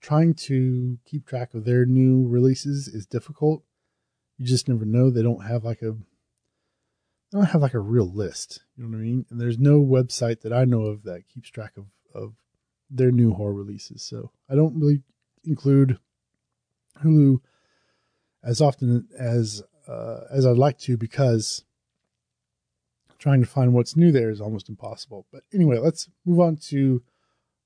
trying 0.00 0.34
to 0.34 0.98
keep 1.04 1.26
track 1.26 1.54
of 1.54 1.64
their 1.64 1.86
new 1.86 2.26
releases 2.28 2.88
is 2.88 3.06
difficult. 3.06 3.62
You 4.36 4.46
just 4.46 4.68
never 4.68 4.84
know. 4.84 5.10
They 5.10 5.22
don't 5.22 5.46
have 5.46 5.64
like 5.64 5.82
a 5.82 5.96
I 7.34 7.38
don't 7.38 7.46
have 7.46 7.62
like 7.62 7.74
a 7.74 7.80
real 7.80 8.12
list. 8.12 8.60
You 8.76 8.84
know 8.84 8.90
what 8.90 9.02
I 9.02 9.06
mean? 9.06 9.26
And 9.30 9.40
there's 9.40 9.58
no 9.58 9.80
website 9.80 10.42
that 10.42 10.52
I 10.52 10.64
know 10.64 10.82
of 10.82 11.04
that 11.04 11.28
keeps 11.28 11.48
track 11.48 11.72
of, 11.78 11.86
of 12.14 12.34
their 12.90 13.10
new 13.10 13.32
horror 13.32 13.54
releases. 13.54 14.02
So 14.02 14.32
I 14.50 14.54
don't 14.54 14.78
really 14.78 15.02
include 15.44 15.98
Hulu 17.02 17.38
as 18.44 18.60
often 18.60 19.08
as 19.18 19.62
uh, 19.88 20.20
as 20.30 20.44
I'd 20.46 20.58
like 20.58 20.78
to 20.80 20.98
because 20.98 21.64
trying 23.22 23.40
to 23.40 23.46
find 23.46 23.72
what's 23.72 23.96
new 23.96 24.10
there 24.10 24.30
is 24.30 24.40
almost 24.40 24.68
impossible. 24.68 25.26
But 25.32 25.44
anyway, 25.54 25.78
let's 25.78 26.08
move 26.26 26.40
on 26.40 26.56
to 26.68 27.02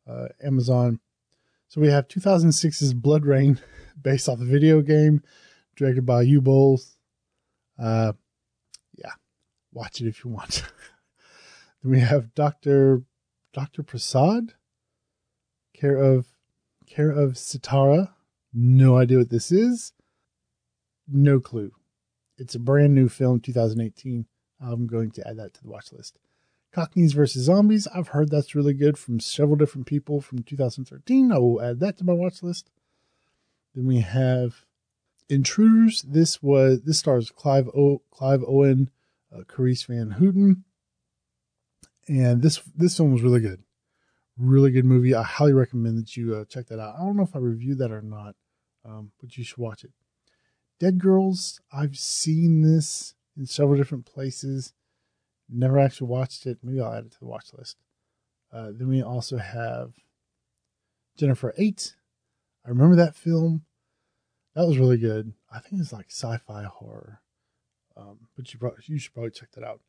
uh, 0.06 0.26
Amazon. 0.44 1.00
So 1.68 1.80
we 1.80 1.88
have 1.88 2.08
2006's 2.08 2.92
BloodRayne, 2.92 3.60
based 4.00 4.28
off 4.28 4.38
the 4.38 4.44
video 4.44 4.82
game, 4.82 5.22
directed 5.74 6.04
by 6.04 6.24
Uwe 6.24 6.44
Boll. 6.44 6.80
Uh, 7.78 8.12
watch 9.76 10.00
it 10.00 10.08
if 10.08 10.24
you 10.24 10.30
want. 10.30 10.64
then 11.82 11.92
we 11.92 12.00
have 12.00 12.34
Dr. 12.34 13.02
Dr. 13.52 13.82
Prasad, 13.82 14.54
care 15.74 15.96
of 15.96 16.26
care 16.86 17.10
of 17.10 17.32
Sitara. 17.32 18.10
No 18.52 18.96
idea 18.96 19.18
what 19.18 19.30
this 19.30 19.52
is. 19.52 19.92
No 21.06 21.40
clue. 21.40 21.72
It's 22.38 22.54
a 22.54 22.58
brand 22.58 22.94
new 22.94 23.08
film, 23.08 23.40
2018. 23.40 24.26
I'm 24.60 24.86
going 24.86 25.10
to 25.12 25.28
add 25.28 25.38
that 25.38 25.54
to 25.54 25.62
the 25.62 25.68
watch 25.68 25.92
list. 25.92 26.18
Cockneys 26.72 27.12
versus 27.12 27.44
Zombies. 27.44 27.86
I've 27.94 28.08
heard 28.08 28.30
that's 28.30 28.54
really 28.54 28.74
good 28.74 28.98
from 28.98 29.20
several 29.20 29.56
different 29.56 29.86
people 29.86 30.20
from 30.20 30.42
2013. 30.42 31.32
I 31.32 31.38
will 31.38 31.62
add 31.62 31.80
that 31.80 31.96
to 31.98 32.04
my 32.04 32.12
watch 32.12 32.42
list. 32.42 32.70
Then 33.74 33.86
we 33.86 34.00
have 34.00 34.66
Intruders. 35.28 36.02
This 36.02 36.42
was 36.42 36.82
this 36.82 36.98
stars 36.98 37.30
Clive 37.30 37.68
o, 37.68 38.02
Clive 38.10 38.44
Owen, 38.46 38.90
uh, 39.34 39.42
Carice 39.44 39.86
Van 39.86 40.12
Houten. 40.12 40.64
And 42.08 42.42
this 42.42 42.62
this 42.76 42.96
film 42.96 43.12
was 43.12 43.22
really 43.22 43.40
good, 43.40 43.62
really 44.38 44.70
good 44.70 44.84
movie. 44.84 45.14
I 45.14 45.24
highly 45.24 45.52
recommend 45.52 45.98
that 45.98 46.16
you 46.16 46.36
uh, 46.36 46.44
check 46.44 46.66
that 46.66 46.78
out. 46.78 46.94
I 46.96 46.98
don't 47.00 47.16
know 47.16 47.24
if 47.24 47.34
I 47.34 47.40
reviewed 47.40 47.78
that 47.78 47.90
or 47.90 48.02
not, 48.02 48.36
um, 48.84 49.10
but 49.20 49.36
you 49.36 49.44
should 49.44 49.58
watch 49.58 49.82
it. 49.82 49.90
Dead 50.78 50.98
Girls. 50.98 51.60
I've 51.72 51.98
seen 51.98 52.62
this 52.62 53.14
in 53.36 53.46
several 53.46 53.76
different 53.76 54.06
places. 54.06 54.72
Never 55.48 55.78
actually 55.78 56.08
watched 56.08 56.46
it. 56.46 56.58
Maybe 56.62 56.80
I'll 56.80 56.92
add 56.92 57.06
it 57.06 57.12
to 57.12 57.20
the 57.20 57.26
watch 57.26 57.50
list. 57.56 57.76
Uh, 58.52 58.70
then 58.72 58.88
we 58.88 59.02
also 59.02 59.36
have 59.38 59.94
Jennifer 61.16 61.54
Eight. 61.56 61.94
I 62.64 62.70
remember 62.70 62.96
that 62.96 63.14
film. 63.14 63.64
That 64.54 64.66
was 64.66 64.78
really 64.78 64.98
good. 64.98 65.34
I 65.52 65.58
think 65.60 65.80
it's 65.80 65.92
like 65.92 66.06
sci-fi 66.08 66.64
horror. 66.64 67.20
Um, 67.96 68.28
but 68.36 68.52
you 68.52 68.60
you 68.86 68.98
should 68.98 69.14
probably 69.14 69.30
check 69.30 69.52
that 69.52 69.64
out. 69.64 69.80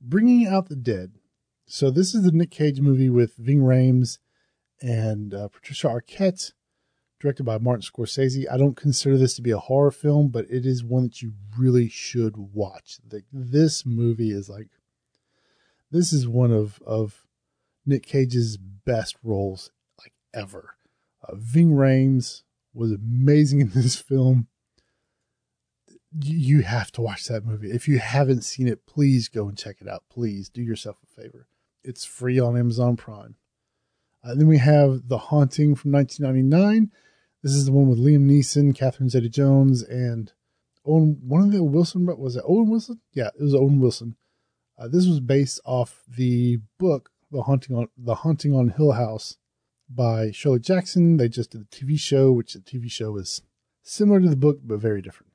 Bringing 0.00 0.46
Out 0.46 0.68
the 0.68 0.76
Dead. 0.76 1.12
So 1.66 1.90
this 1.90 2.14
is 2.14 2.22
the 2.22 2.32
Nick 2.32 2.50
Cage 2.50 2.80
movie 2.80 3.08
with 3.08 3.36
Ving 3.36 3.60
Rhames 3.60 4.18
and 4.80 5.32
uh, 5.32 5.48
Patricia 5.48 5.86
Arquette, 5.86 6.52
directed 7.22 7.44
by 7.44 7.58
Martin 7.58 7.82
Scorsese. 7.82 8.44
I 8.50 8.56
don't 8.56 8.76
consider 8.76 9.16
this 9.16 9.34
to 9.36 9.42
be 9.42 9.52
a 9.52 9.58
horror 9.58 9.90
film, 9.90 10.28
but 10.28 10.46
it 10.50 10.66
is 10.66 10.84
one 10.84 11.04
that 11.04 11.22
you 11.22 11.32
really 11.56 11.88
should 11.88 12.36
watch. 12.36 12.98
The, 13.06 13.22
this 13.32 13.86
movie 13.86 14.32
is 14.32 14.48
like, 14.48 14.68
this 15.90 16.12
is 16.12 16.26
one 16.26 16.52
of 16.52 16.82
of 16.86 17.24
Nick 17.86 18.04
Cage's 18.04 18.56
best 18.56 19.16
roles 19.22 19.70
like 19.98 20.12
ever. 20.34 20.76
Uh, 21.22 21.36
Ving 21.36 21.70
Rhames 21.70 22.42
was 22.74 22.92
amazing 22.92 23.60
in 23.60 23.70
this 23.74 23.96
film 23.96 24.48
you 26.20 26.60
have 26.60 26.92
to 26.92 27.00
watch 27.00 27.24
that 27.24 27.46
movie. 27.46 27.70
If 27.70 27.88
you 27.88 27.98
haven't 27.98 28.42
seen 28.42 28.68
it, 28.68 28.86
please 28.86 29.28
go 29.28 29.48
and 29.48 29.56
check 29.56 29.76
it 29.80 29.88
out. 29.88 30.04
Please 30.10 30.48
do 30.48 30.62
yourself 30.62 30.98
a 31.02 31.22
favor. 31.22 31.46
It's 31.82 32.04
free 32.04 32.38
on 32.38 32.56
Amazon 32.56 32.96
Prime. 32.96 33.36
Uh, 34.22 34.34
then 34.34 34.46
we 34.46 34.58
have 34.58 35.08
The 35.08 35.18
Haunting 35.18 35.74
from 35.74 35.92
1999. 35.92 36.90
This 37.42 37.52
is 37.52 37.66
the 37.66 37.72
one 37.72 37.88
with 37.88 37.98
Liam 37.98 38.30
Neeson, 38.30 38.74
Catherine 38.74 39.08
Zeta-Jones, 39.08 39.82
and 39.82 40.32
Owen. 40.86 41.18
One 41.22 41.42
of 41.42 41.52
the 41.52 41.64
Wilson 41.64 42.06
was 42.06 42.36
it 42.36 42.44
Owen 42.46 42.70
Wilson? 42.70 43.00
Yeah, 43.12 43.30
it 43.38 43.42
was 43.42 43.54
Owen 43.54 43.80
Wilson. 43.80 44.16
Uh, 44.78 44.86
this 44.86 45.06
was 45.06 45.18
based 45.18 45.60
off 45.64 46.02
the 46.08 46.58
book 46.78 47.10
The 47.32 47.42
Haunting 47.42 47.76
on 47.76 47.88
The 47.96 48.16
Haunting 48.16 48.54
on 48.54 48.68
Hill 48.68 48.92
House 48.92 49.38
by 49.88 50.30
Shirley 50.30 50.60
Jackson. 50.60 51.16
They 51.16 51.28
just 51.28 51.50
did 51.50 51.62
a 51.62 51.64
TV 51.64 51.98
show, 51.98 52.30
which 52.30 52.54
the 52.54 52.60
TV 52.60 52.90
show 52.90 53.16
is 53.16 53.42
similar 53.82 54.20
to 54.20 54.28
the 54.28 54.36
book 54.36 54.60
but 54.62 54.78
very 54.78 55.02
different. 55.02 55.32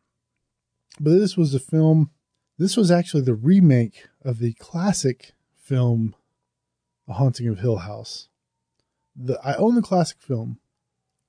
But 1.00 1.12
this 1.12 1.36
was 1.36 1.54
a 1.54 1.60
film, 1.60 2.12
this 2.58 2.78
was 2.78 2.90
actually 2.90 3.24
the 3.24 3.36
remake 3.36 4.08
of 4.24 4.40
the 4.40 4.54
classic 4.54 5.34
film, 5.56 6.16
The 7.06 7.16
Haunting 7.16 7.50
of 7.50 7.60
Hill 7.60 7.78
House. 7.78 8.30
The, 9.14 9.40
I 9.44 9.56
own 9.56 9.76
the 9.76 9.82
classic 9.82 10.22
film. 10.22 10.60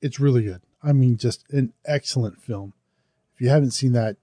It's 0.01 0.21
really 0.21 0.45
good. 0.45 0.63
I 0.83 0.93
mean, 0.93 1.17
just 1.17 1.45
an 1.51 1.73
excellent 1.85 2.41
film. 2.41 2.73
If 3.35 3.41
you 3.41 3.49
haven't 3.49 3.73
seen 3.73 3.93
that, 3.93 4.17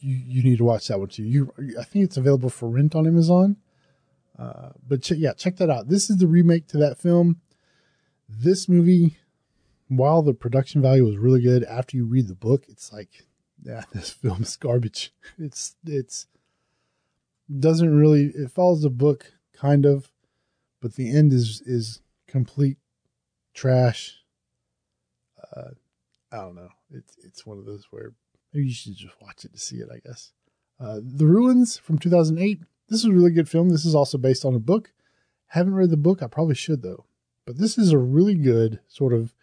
you, 0.00 0.16
you 0.26 0.42
need 0.42 0.58
to 0.58 0.64
watch 0.64 0.88
that 0.88 0.98
one 0.98 1.08
too. 1.08 1.24
You, 1.24 1.52
I 1.78 1.84
think 1.84 2.04
it's 2.04 2.16
available 2.16 2.50
for 2.50 2.68
rent 2.68 2.94
on 2.94 3.06
Amazon. 3.06 3.56
Uh, 4.38 4.70
but 4.86 5.02
ch- 5.02 5.12
yeah, 5.12 5.32
check 5.32 5.56
that 5.56 5.70
out. 5.70 5.88
This 5.88 6.10
is 6.10 6.18
the 6.18 6.28
remake 6.28 6.68
to 6.68 6.78
that 6.78 6.98
film. 6.98 7.40
This 8.28 8.68
movie, 8.68 9.16
while 9.88 10.22
the 10.22 10.34
production 10.34 10.80
value 10.80 11.04
was 11.04 11.16
really 11.16 11.42
good, 11.42 11.64
after 11.64 11.96
you 11.96 12.04
read 12.04 12.28
the 12.28 12.34
book, 12.34 12.64
it's 12.68 12.92
like, 12.92 13.26
yeah, 13.64 13.82
this 13.92 14.10
film 14.10 14.42
is 14.42 14.56
garbage. 14.56 15.12
It's 15.38 15.74
it's 15.84 16.26
doesn't 17.58 17.96
really 17.96 18.26
it 18.26 18.50
follows 18.50 18.82
the 18.82 18.90
book 18.90 19.32
kind 19.52 19.86
of, 19.86 20.12
but 20.80 20.94
the 20.94 21.10
end 21.10 21.32
is 21.32 21.60
is 21.62 22.00
complete 22.28 22.76
trash. 23.54 24.18
Uh, 25.56 25.70
I 26.32 26.36
don't 26.38 26.54
know. 26.54 26.68
It's 26.90 27.16
it's 27.24 27.46
one 27.46 27.58
of 27.58 27.64
those 27.64 27.86
where 27.90 28.12
maybe 28.52 28.66
you 28.66 28.74
should 28.74 28.96
just 28.96 29.20
watch 29.20 29.44
it 29.44 29.52
to 29.52 29.58
see 29.58 29.76
it. 29.76 29.88
I 29.92 29.98
guess. 30.06 30.32
Uh, 30.80 31.00
the 31.02 31.26
Ruins 31.26 31.78
from 31.78 31.98
2008. 31.98 32.60
This 32.88 33.00
is 33.00 33.06
a 33.06 33.12
really 33.12 33.32
good 33.32 33.48
film. 33.48 33.68
This 33.68 33.84
is 33.84 33.94
also 33.94 34.16
based 34.16 34.44
on 34.44 34.54
a 34.54 34.60
book. 34.60 34.92
Haven't 35.48 35.74
read 35.74 35.90
the 35.90 35.96
book. 35.96 36.22
I 36.22 36.26
probably 36.26 36.54
should 36.54 36.82
though. 36.82 37.04
But 37.46 37.58
this 37.58 37.78
is 37.78 37.92
a 37.92 37.98
really 37.98 38.34
good 38.34 38.80
sort 38.88 39.12
of 39.12 39.34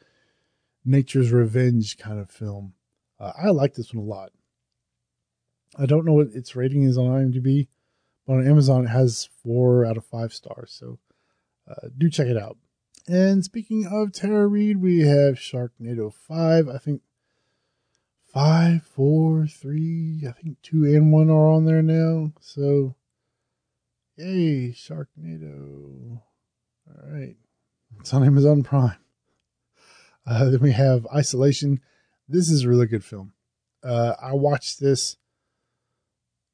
nature's 0.83 1.31
revenge 1.31 1.97
kind 1.97 2.19
of 2.19 2.29
film. 2.29 2.73
Uh, 3.19 3.31
I 3.41 3.49
like 3.49 3.73
this 3.73 3.93
one 3.93 4.05
a 4.05 4.07
lot. 4.07 4.31
I 5.77 5.85
don't 5.85 6.05
know 6.05 6.13
what 6.13 6.27
its 6.33 6.55
rating 6.55 6.83
is 6.83 6.97
on 6.97 7.05
IMDb, 7.07 7.67
but 8.25 8.33
on 8.33 8.47
Amazon 8.47 8.85
it 8.85 8.89
has 8.89 9.29
four 9.43 9.85
out 9.85 9.97
of 9.97 10.05
five 10.05 10.33
stars. 10.33 10.71
So 10.71 10.99
uh, 11.69 11.89
do 11.97 12.09
check 12.09 12.27
it 12.27 12.37
out. 12.37 12.57
And 13.07 13.43
speaking 13.43 13.85
of 13.85 14.11
Tara 14.11 14.47
Reid, 14.47 14.81
we 14.81 15.01
have 15.01 15.35
Sharknado 15.35 16.11
5. 16.11 16.67
I 16.67 16.77
think 16.79 17.01
five, 18.33 18.83
four, 18.83 19.45
three, 19.45 20.23
I 20.27 20.31
think 20.31 20.61
two 20.63 20.85
and 20.85 21.13
one 21.13 21.29
are 21.29 21.47
on 21.47 21.65
there 21.65 21.83
now. 21.83 22.33
So, 22.41 22.95
yay, 24.17 24.71
Sharknado. 24.71 26.21
All 26.87 27.11
right. 27.11 27.35
It's 27.99 28.13
on 28.13 28.23
Amazon 28.23 28.63
Prime. 28.63 28.97
Uh, 30.25 30.49
then 30.49 30.59
we 30.59 30.71
have 30.71 31.05
Isolation. 31.15 31.81
This 32.27 32.49
is 32.49 32.63
a 32.63 32.69
really 32.69 32.87
good 32.87 33.05
film. 33.05 33.33
Uh, 33.83 34.15
I 34.19 34.33
watched 34.33 34.79
this 34.79 35.17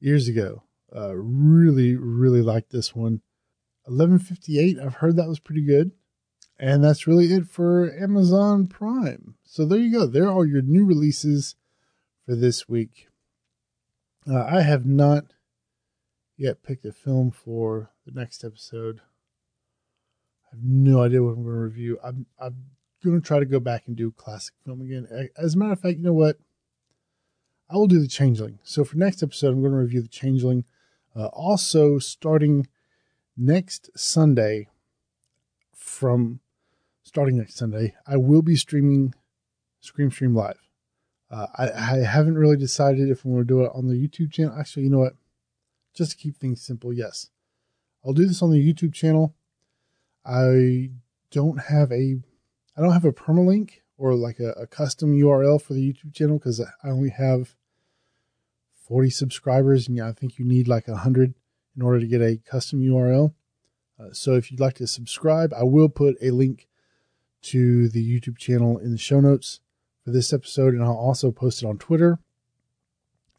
years 0.00 0.28
ago. 0.28 0.64
Uh, 0.94 1.14
really, 1.14 1.96
really 1.96 2.42
liked 2.42 2.70
this 2.70 2.94
one. 2.94 3.22
1158, 3.86 4.78
I've 4.78 4.96
heard 4.96 5.16
that 5.16 5.28
was 5.28 5.40
pretty 5.40 5.64
good. 5.64 5.92
And 6.62 6.84
that's 6.84 7.08
really 7.08 7.32
it 7.32 7.48
for 7.48 7.92
Amazon 8.00 8.68
Prime. 8.68 9.34
So 9.42 9.66
there 9.66 9.80
you 9.80 9.90
go. 9.90 10.06
There 10.06 10.30
are 10.30 10.44
your 10.44 10.62
new 10.62 10.84
releases 10.84 11.56
for 12.24 12.36
this 12.36 12.68
week. 12.68 13.08
Uh, 14.30 14.44
I 14.44 14.60
have 14.60 14.86
not 14.86 15.24
yet 16.36 16.62
picked 16.62 16.86
a 16.86 16.92
film 16.92 17.32
for 17.32 17.90
the 18.06 18.12
next 18.12 18.44
episode. 18.44 19.00
I 20.46 20.54
have 20.54 20.62
no 20.62 21.02
idea 21.02 21.20
what 21.20 21.30
I'm 21.30 21.42
going 21.42 21.56
to 21.56 21.60
review. 21.62 21.98
I'm, 22.00 22.26
I'm 22.38 22.54
going 23.02 23.20
to 23.20 23.26
try 23.26 23.40
to 23.40 23.44
go 23.44 23.58
back 23.58 23.88
and 23.88 23.96
do 23.96 24.12
classic 24.12 24.54
film 24.64 24.82
again. 24.82 25.30
As 25.36 25.56
a 25.56 25.58
matter 25.58 25.72
of 25.72 25.80
fact, 25.80 25.96
you 25.96 26.04
know 26.04 26.12
what? 26.12 26.38
I 27.68 27.74
will 27.74 27.88
do 27.88 27.98
the 27.98 28.06
Changeling. 28.06 28.60
So 28.62 28.84
for 28.84 28.96
next 28.98 29.20
episode, 29.20 29.48
I'm 29.48 29.62
going 29.62 29.72
to 29.72 29.78
review 29.78 30.02
the 30.02 30.06
Changeling. 30.06 30.64
Uh, 31.16 31.26
also, 31.26 31.98
starting 31.98 32.68
next 33.36 33.90
Sunday, 33.96 34.68
from 35.72 36.38
starting 37.02 37.36
next 37.36 37.56
Sunday, 37.56 37.94
I 38.06 38.16
will 38.16 38.42
be 38.42 38.56
streaming 38.56 39.14
Scream 39.80 40.10
Stream 40.10 40.34
Live. 40.34 40.58
Uh, 41.30 41.46
I, 41.56 41.70
I 41.70 42.04
haven't 42.04 42.36
really 42.36 42.56
decided 42.56 43.08
if 43.08 43.24
I'm 43.24 43.32
going 43.32 43.42
to 43.42 43.46
do 43.46 43.62
it 43.62 43.72
on 43.74 43.88
the 43.88 43.94
YouTube 43.94 44.32
channel. 44.32 44.54
Actually, 44.58 44.84
you 44.84 44.90
know 44.90 44.98
what? 44.98 45.14
Just 45.94 46.12
to 46.12 46.16
keep 46.16 46.36
things 46.36 46.62
simple, 46.62 46.92
yes. 46.92 47.30
I'll 48.04 48.12
do 48.12 48.26
this 48.26 48.42
on 48.42 48.50
the 48.50 48.72
YouTube 48.72 48.92
channel. 48.92 49.34
I 50.24 50.90
don't 51.30 51.58
have 51.58 51.90
a 51.90 52.16
I 52.76 52.80
don't 52.80 52.92
have 52.92 53.04
a 53.04 53.12
permalink 53.12 53.80
or 53.98 54.14
like 54.14 54.40
a, 54.40 54.50
a 54.52 54.66
custom 54.66 55.14
URL 55.14 55.60
for 55.60 55.74
the 55.74 55.92
YouTube 55.92 56.14
channel 56.14 56.38
because 56.38 56.60
I 56.60 56.88
only 56.88 57.10
have 57.10 57.54
40 58.88 59.10
subscribers 59.10 59.88
and 59.88 60.00
I 60.00 60.12
think 60.12 60.38
you 60.38 60.44
need 60.44 60.68
like 60.68 60.88
100 60.88 61.34
in 61.76 61.82
order 61.82 62.00
to 62.00 62.06
get 62.06 62.20
a 62.20 62.38
custom 62.44 62.80
URL. 62.80 63.34
Uh, 63.98 64.12
so 64.12 64.34
if 64.34 64.50
you'd 64.50 64.60
like 64.60 64.74
to 64.74 64.86
subscribe, 64.86 65.52
I 65.54 65.62
will 65.64 65.88
put 65.88 66.16
a 66.20 66.30
link 66.30 66.68
to 67.42 67.88
the 67.88 68.20
YouTube 68.20 68.38
channel 68.38 68.78
in 68.78 68.92
the 68.92 68.98
show 68.98 69.20
notes 69.20 69.60
for 70.04 70.10
this 70.10 70.32
episode, 70.32 70.74
and 70.74 70.82
I'll 70.82 70.96
also 70.96 71.30
post 71.30 71.62
it 71.62 71.66
on 71.66 71.78
Twitter. 71.78 72.18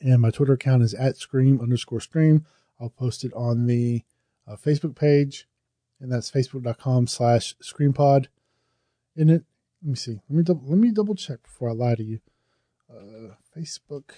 And 0.01 0.21
my 0.21 0.31
Twitter 0.31 0.53
account 0.53 0.83
is 0.83 0.93
at 0.93 1.17
scream 1.17 1.61
underscore 1.61 2.01
stream. 2.01 2.45
I'll 2.79 2.89
post 2.89 3.23
it 3.23 3.33
on 3.33 3.67
the 3.67 4.03
uh, 4.47 4.55
Facebook 4.55 4.95
page, 4.95 5.47
and 5.99 6.11
that's 6.11 6.29
facebook.com 6.29 7.07
slash 7.07 7.55
screampod. 7.63 8.27
In 9.15 9.29
it, 9.29 9.43
let 9.81 9.89
me 9.89 9.95
see. 9.95 10.19
Let 10.29 10.37
me 10.37 10.43
double, 10.43 10.63
let 10.67 10.77
me 10.77 10.91
double 10.91 11.15
check 11.15 11.43
before 11.43 11.69
I 11.69 11.73
lie 11.73 11.95
to 11.95 12.03
you. 12.03 12.19
Uh, 12.89 13.35
Facebook, 13.55 14.11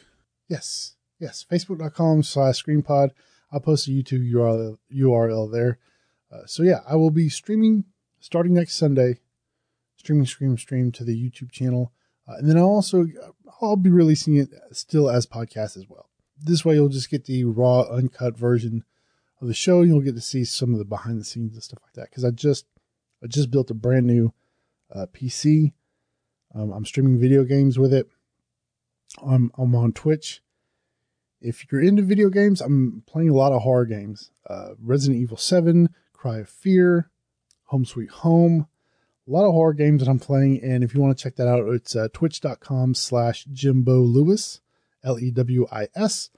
yes, 0.48 0.96
yes, 1.20 1.46
facebook.com 1.50 2.24
slash 2.24 2.64
screampod. 2.64 3.12
I'll 3.52 3.60
post 3.60 3.88
a 3.88 3.92
YouTube 3.92 4.32
URL, 4.32 4.78
URL 4.94 5.52
there. 5.52 5.78
Uh, 6.32 6.46
so 6.46 6.64
yeah, 6.64 6.80
I 6.88 6.96
will 6.96 7.12
be 7.12 7.30
streaming 7.30 7.86
starting 8.20 8.54
next 8.54 8.76
Sunday, 8.76 9.20
streaming 10.06 10.28
stream 10.28 10.58
Stream 10.58 10.92
to 10.92 11.04
the 11.04 11.16
YouTube 11.16 11.52
channel. 11.52 11.92
Uh, 12.28 12.36
and 12.38 12.50
then 12.50 12.58
I'll 12.58 12.66
also 12.66 13.06
I'll 13.62 13.76
be 13.76 13.90
releasing 13.90 14.36
it 14.36 14.50
still 14.72 15.10
as 15.10 15.26
podcast 15.26 15.78
as 15.78 15.86
well. 15.90 16.10
This 16.40 16.64
way, 16.64 16.76
you'll 16.76 16.90
just 16.90 17.10
get 17.10 17.26
the 17.26 17.46
raw, 17.46 17.82
uncut 17.82 18.38
version 18.38 18.84
of 19.42 19.48
the 19.48 19.54
show. 19.54 19.82
You'll 19.82 20.02
get 20.02 20.16
to 20.16 20.22
see 20.22 20.44
some 20.44 20.74
of 20.74 20.80
the 20.80 20.86
behind 20.86 21.20
the 21.20 21.26
scenes 21.26 21.54
and 21.54 21.64
stuff 21.64 21.80
like 21.84 21.94
that. 21.94 22.10
Because 22.10 22.24
I 22.24 22.30
just 22.30 22.66
I 23.24 23.28
just 23.28 23.50
built 23.50 23.72
a 23.72 23.74
brand 23.74 24.06
new 24.06 24.34
uh, 24.94 25.08
PC. 25.12 25.74
Um, 26.54 26.72
I'm 26.72 26.86
streaming 26.86 27.20
video 27.20 27.44
games 27.44 27.80
with 27.80 27.94
it. 27.94 28.08
I'm 29.26 29.52
I'm 29.58 29.74
on 29.76 29.94
Twitch. 29.94 30.42
If 31.42 31.72
you're 31.72 31.82
into 31.82 32.04
video 32.04 32.30
games, 32.30 32.62
I'm 32.62 33.04
playing 33.08 33.30
a 33.30 33.36
lot 33.36 33.52
of 33.52 33.64
horror 33.64 33.86
games. 33.86 34.32
Uh, 34.50 34.70
Resident 34.82 35.22
Evil 35.22 35.38
7, 35.38 35.90
Cry 36.14 36.40
of 36.40 36.50
Fear, 36.50 37.12
Home 37.66 37.86
Sweet 37.86 38.10
Home, 38.10 38.68
a 39.28 39.32
lot 39.32 39.46
of 39.46 39.54
horror 39.54 39.74
games 39.74 40.02
that 40.02 40.10
I'm 40.10 40.20
playing. 40.20 40.62
And 40.64 40.84
if 40.84 40.94
you 40.94 41.02
want 41.02 41.18
to 41.18 41.24
check 41.24 41.36
that 41.38 41.48
out, 41.48 41.68
it's 41.70 41.96
uh, 41.96 42.08
twitch.com 42.14 42.94
slash 42.94 43.46
Jimbo 43.46 44.00
Lewis, 44.00 44.62
L 45.04 45.20
E 45.20 45.32
W 45.32 45.68
I 45.72 45.88
S. 45.96 46.30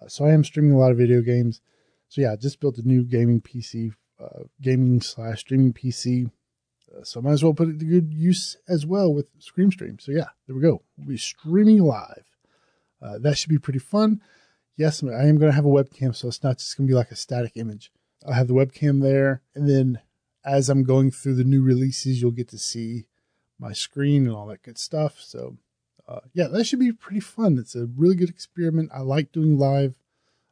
Uh, 0.00 0.08
so 0.08 0.24
I 0.24 0.32
am 0.32 0.44
streaming 0.44 0.72
a 0.72 0.78
lot 0.78 0.92
of 0.92 0.98
video 0.98 1.20
games. 1.22 1.60
So 2.08 2.20
yeah, 2.20 2.36
just 2.36 2.60
built 2.60 2.78
a 2.78 2.86
new 2.86 3.02
gaming 3.02 3.40
PC, 3.40 3.92
uh, 4.22 4.44
gaming 4.60 5.00
slash 5.00 5.40
streaming 5.40 5.72
PC. 5.72 6.30
Uh, 6.94 7.02
so 7.02 7.20
I 7.20 7.24
might 7.24 7.32
as 7.32 7.42
well 7.42 7.54
put 7.54 7.68
it 7.68 7.80
to 7.80 7.84
good 7.84 8.12
use 8.12 8.56
as 8.68 8.86
well 8.86 9.12
with 9.12 9.26
Scream 9.38 9.72
Stream. 9.72 9.98
So 9.98 10.12
yeah, 10.12 10.28
there 10.46 10.54
we 10.54 10.62
go. 10.62 10.82
We'll 10.96 11.08
be 11.08 11.16
streaming 11.16 11.82
live. 11.82 12.24
Uh, 13.02 13.18
that 13.18 13.36
should 13.36 13.50
be 13.50 13.58
pretty 13.58 13.78
fun. 13.78 14.22
Yes, 14.76 15.02
I 15.02 15.24
am 15.24 15.38
going 15.38 15.50
to 15.50 15.56
have 15.56 15.64
a 15.64 15.68
webcam, 15.68 16.14
so 16.14 16.28
it's 16.28 16.42
not 16.42 16.58
just 16.58 16.76
going 16.76 16.86
to 16.86 16.90
be 16.90 16.96
like 16.96 17.10
a 17.10 17.16
static 17.16 17.52
image. 17.56 17.90
I'll 18.26 18.34
have 18.34 18.48
the 18.48 18.54
webcam 18.54 19.00
there, 19.00 19.42
and 19.54 19.68
then 19.68 20.00
as 20.46 20.70
I'm 20.70 20.84
going 20.84 21.10
through 21.10 21.34
the 21.34 21.44
new 21.44 21.62
releases, 21.62 22.22
you'll 22.22 22.30
get 22.30 22.48
to 22.50 22.58
see 22.58 23.06
my 23.58 23.72
screen 23.72 24.26
and 24.26 24.34
all 24.34 24.46
that 24.46 24.62
good 24.62 24.78
stuff. 24.78 25.18
So, 25.18 25.56
uh, 26.08 26.20
yeah, 26.32 26.46
that 26.46 26.64
should 26.64 26.78
be 26.78 26.92
pretty 26.92 27.20
fun. 27.20 27.58
It's 27.58 27.74
a 27.74 27.86
really 27.96 28.14
good 28.14 28.30
experiment. 28.30 28.90
I 28.94 29.00
like 29.00 29.32
doing 29.32 29.58
live. 29.58 29.96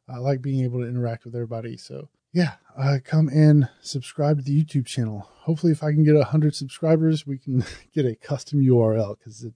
I 0.09 0.19
like 0.19 0.43
being 0.43 0.65
able 0.65 0.81
to 0.81 0.89
interact 0.89 1.25
with 1.25 1.37
everybody. 1.37 1.77
So, 1.77 2.09
yeah, 2.33 2.55
uh, 2.77 2.99
come 3.05 3.29
and 3.29 3.69
subscribe 3.81 4.39
to 4.39 4.43
the 4.43 4.65
YouTube 4.65 4.87
channel. 4.87 5.29
Hopefully, 5.43 5.71
if 5.71 5.85
I 5.85 5.93
can 5.93 6.03
get 6.03 6.17
100 6.17 6.57
subscribers, 6.57 7.25
we 7.25 7.39
can 7.39 7.65
get 7.95 8.05
a 8.05 8.17
custom 8.17 8.61
URL 8.61 9.17
because 9.17 9.47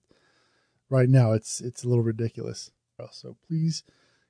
right 0.88 1.08
now 1.08 1.32
it's 1.32 1.60
it's 1.60 1.82
a 1.82 1.88
little 1.88 2.04
ridiculous. 2.04 2.70
So, 3.10 3.36
please 3.46 3.82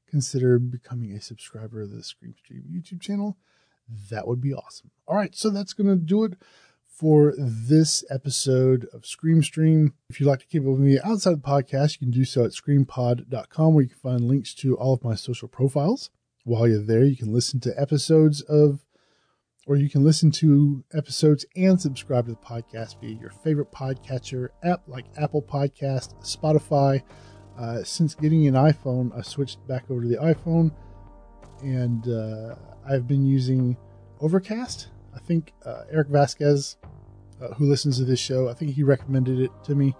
consider 0.08 0.58
becoming 0.58 1.12
a 1.12 1.20
subscriber 1.20 1.82
of 1.82 1.90
the 1.90 2.02
Scream 2.02 2.34
Stream 2.38 2.64
YouTube 2.70 3.00
channel 3.00 3.36
that 4.10 4.26
would 4.26 4.40
be 4.40 4.52
awesome. 4.52 4.90
All 5.06 5.16
right, 5.16 5.34
so 5.34 5.50
that's 5.50 5.72
going 5.72 5.88
to 5.88 5.96
do 5.96 6.24
it 6.24 6.34
for 6.98 7.32
this 7.38 8.04
episode 8.10 8.88
of 8.92 9.06
Scream 9.06 9.40
Stream. 9.42 9.94
If 10.10 10.18
you'd 10.18 10.26
like 10.26 10.40
to 10.40 10.46
keep 10.46 10.62
up 10.62 10.70
with 10.70 10.80
me 10.80 10.98
outside 11.04 11.34
the 11.34 11.48
podcast, 11.48 11.92
you 11.92 12.06
can 12.06 12.10
do 12.10 12.24
so 12.24 12.44
at 12.44 12.50
screampod.com 12.50 13.74
where 13.74 13.84
you 13.84 13.90
can 13.90 13.98
find 13.98 14.22
links 14.22 14.52
to 14.54 14.76
all 14.76 14.94
of 14.94 15.04
my 15.04 15.14
social 15.14 15.46
profiles. 15.46 16.10
While 16.44 16.66
you're 16.66 16.82
there, 16.82 17.04
you 17.04 17.16
can 17.16 17.32
listen 17.32 17.60
to 17.60 17.80
episodes 17.80 18.40
of, 18.42 18.80
or 19.66 19.76
you 19.76 19.88
can 19.88 20.02
listen 20.02 20.32
to 20.32 20.82
episodes 20.92 21.46
and 21.54 21.80
subscribe 21.80 22.26
to 22.26 22.32
the 22.32 22.38
podcast 22.38 23.00
via 23.00 23.14
your 23.14 23.30
favorite 23.30 23.70
podcatcher 23.70 24.48
app 24.64 24.82
like 24.88 25.04
Apple 25.16 25.42
Podcast, 25.42 26.14
Spotify. 26.24 27.02
Uh, 27.56 27.84
since 27.84 28.14
getting 28.14 28.46
an 28.48 28.54
iPhone, 28.54 29.16
I 29.16 29.22
switched 29.22 29.64
back 29.68 29.84
over 29.90 30.02
to 30.02 30.08
the 30.08 30.16
iPhone 30.16 30.72
and 31.62 32.08
uh, 32.08 32.54
I've 32.88 33.06
been 33.06 33.26
using 33.26 33.76
Overcast. 34.20 34.88
I 35.14 35.18
think 35.20 35.52
uh, 35.64 35.82
Eric 35.90 36.08
Vasquez, 36.08 36.76
uh, 37.40 37.54
who 37.54 37.66
listens 37.66 37.98
to 37.98 38.04
this 38.04 38.20
show, 38.20 38.48
I 38.48 38.54
think 38.54 38.72
he 38.72 38.82
recommended 38.82 39.40
it 39.40 39.50
to 39.64 39.74
me, 39.74 39.94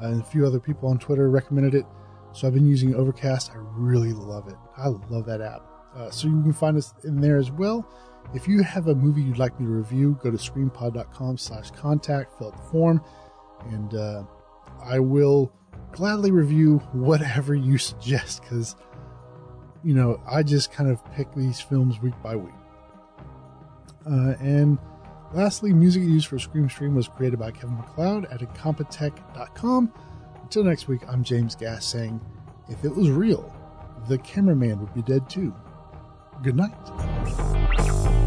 uh, 0.00 0.06
and 0.06 0.20
a 0.20 0.24
few 0.24 0.46
other 0.46 0.60
people 0.60 0.88
on 0.88 0.98
Twitter 0.98 1.30
recommended 1.30 1.74
it. 1.74 1.86
So 2.32 2.46
I've 2.46 2.54
been 2.54 2.66
using 2.66 2.94
Overcast. 2.94 3.50
I 3.50 3.56
really 3.56 4.12
love 4.12 4.48
it. 4.48 4.56
I 4.76 4.88
love 4.88 5.26
that 5.26 5.40
app. 5.40 5.62
Uh, 5.94 6.10
so 6.10 6.28
you 6.28 6.42
can 6.42 6.52
find 6.52 6.76
us 6.76 6.94
in 7.04 7.20
there 7.20 7.36
as 7.36 7.50
well. 7.50 7.88
If 8.32 8.46
you 8.46 8.62
have 8.62 8.86
a 8.86 8.94
movie 8.94 9.22
you'd 9.22 9.38
like 9.38 9.58
me 9.58 9.66
to 9.66 9.72
review, 9.72 10.18
go 10.22 10.30
to 10.30 10.36
screampod.com 10.36 11.36
slash 11.36 11.72
contact, 11.72 12.38
fill 12.38 12.48
out 12.48 12.56
the 12.56 12.70
form, 12.70 13.02
and 13.70 13.94
uh, 13.94 14.22
I 14.84 15.00
will 15.00 15.52
gladly 15.92 16.30
review 16.30 16.78
whatever 16.92 17.54
you 17.54 17.76
suggest 17.76 18.42
because, 18.42 18.76
you 19.82 19.94
know, 19.94 20.20
I 20.30 20.42
just 20.42 20.72
kind 20.72 20.90
of 20.90 21.04
pick 21.12 21.32
these 21.34 21.60
films 21.60 22.00
week 22.00 22.14
by 22.22 22.36
week. 22.36 22.54
Uh, 24.06 24.34
and 24.40 24.78
lastly, 25.32 25.72
music 25.72 26.02
used 26.02 26.26
for 26.26 26.38
Scream 26.38 26.68
Stream 26.68 26.94
was 26.94 27.08
created 27.08 27.38
by 27.38 27.50
Kevin 27.50 27.76
MacLeod 27.76 28.26
at 28.26 28.40
incompetech.com. 28.40 29.92
Until 30.42 30.64
next 30.64 30.88
week, 30.88 31.02
I'm 31.08 31.22
James 31.22 31.54
Gass 31.54 31.86
saying, 31.86 32.20
if 32.68 32.84
it 32.84 32.94
was 32.94 33.10
real, 33.10 33.54
the 34.08 34.18
cameraman 34.18 34.80
would 34.80 34.94
be 34.94 35.02
dead 35.02 35.28
too. 35.28 35.54
Good 36.42 36.56
night. 36.56 38.19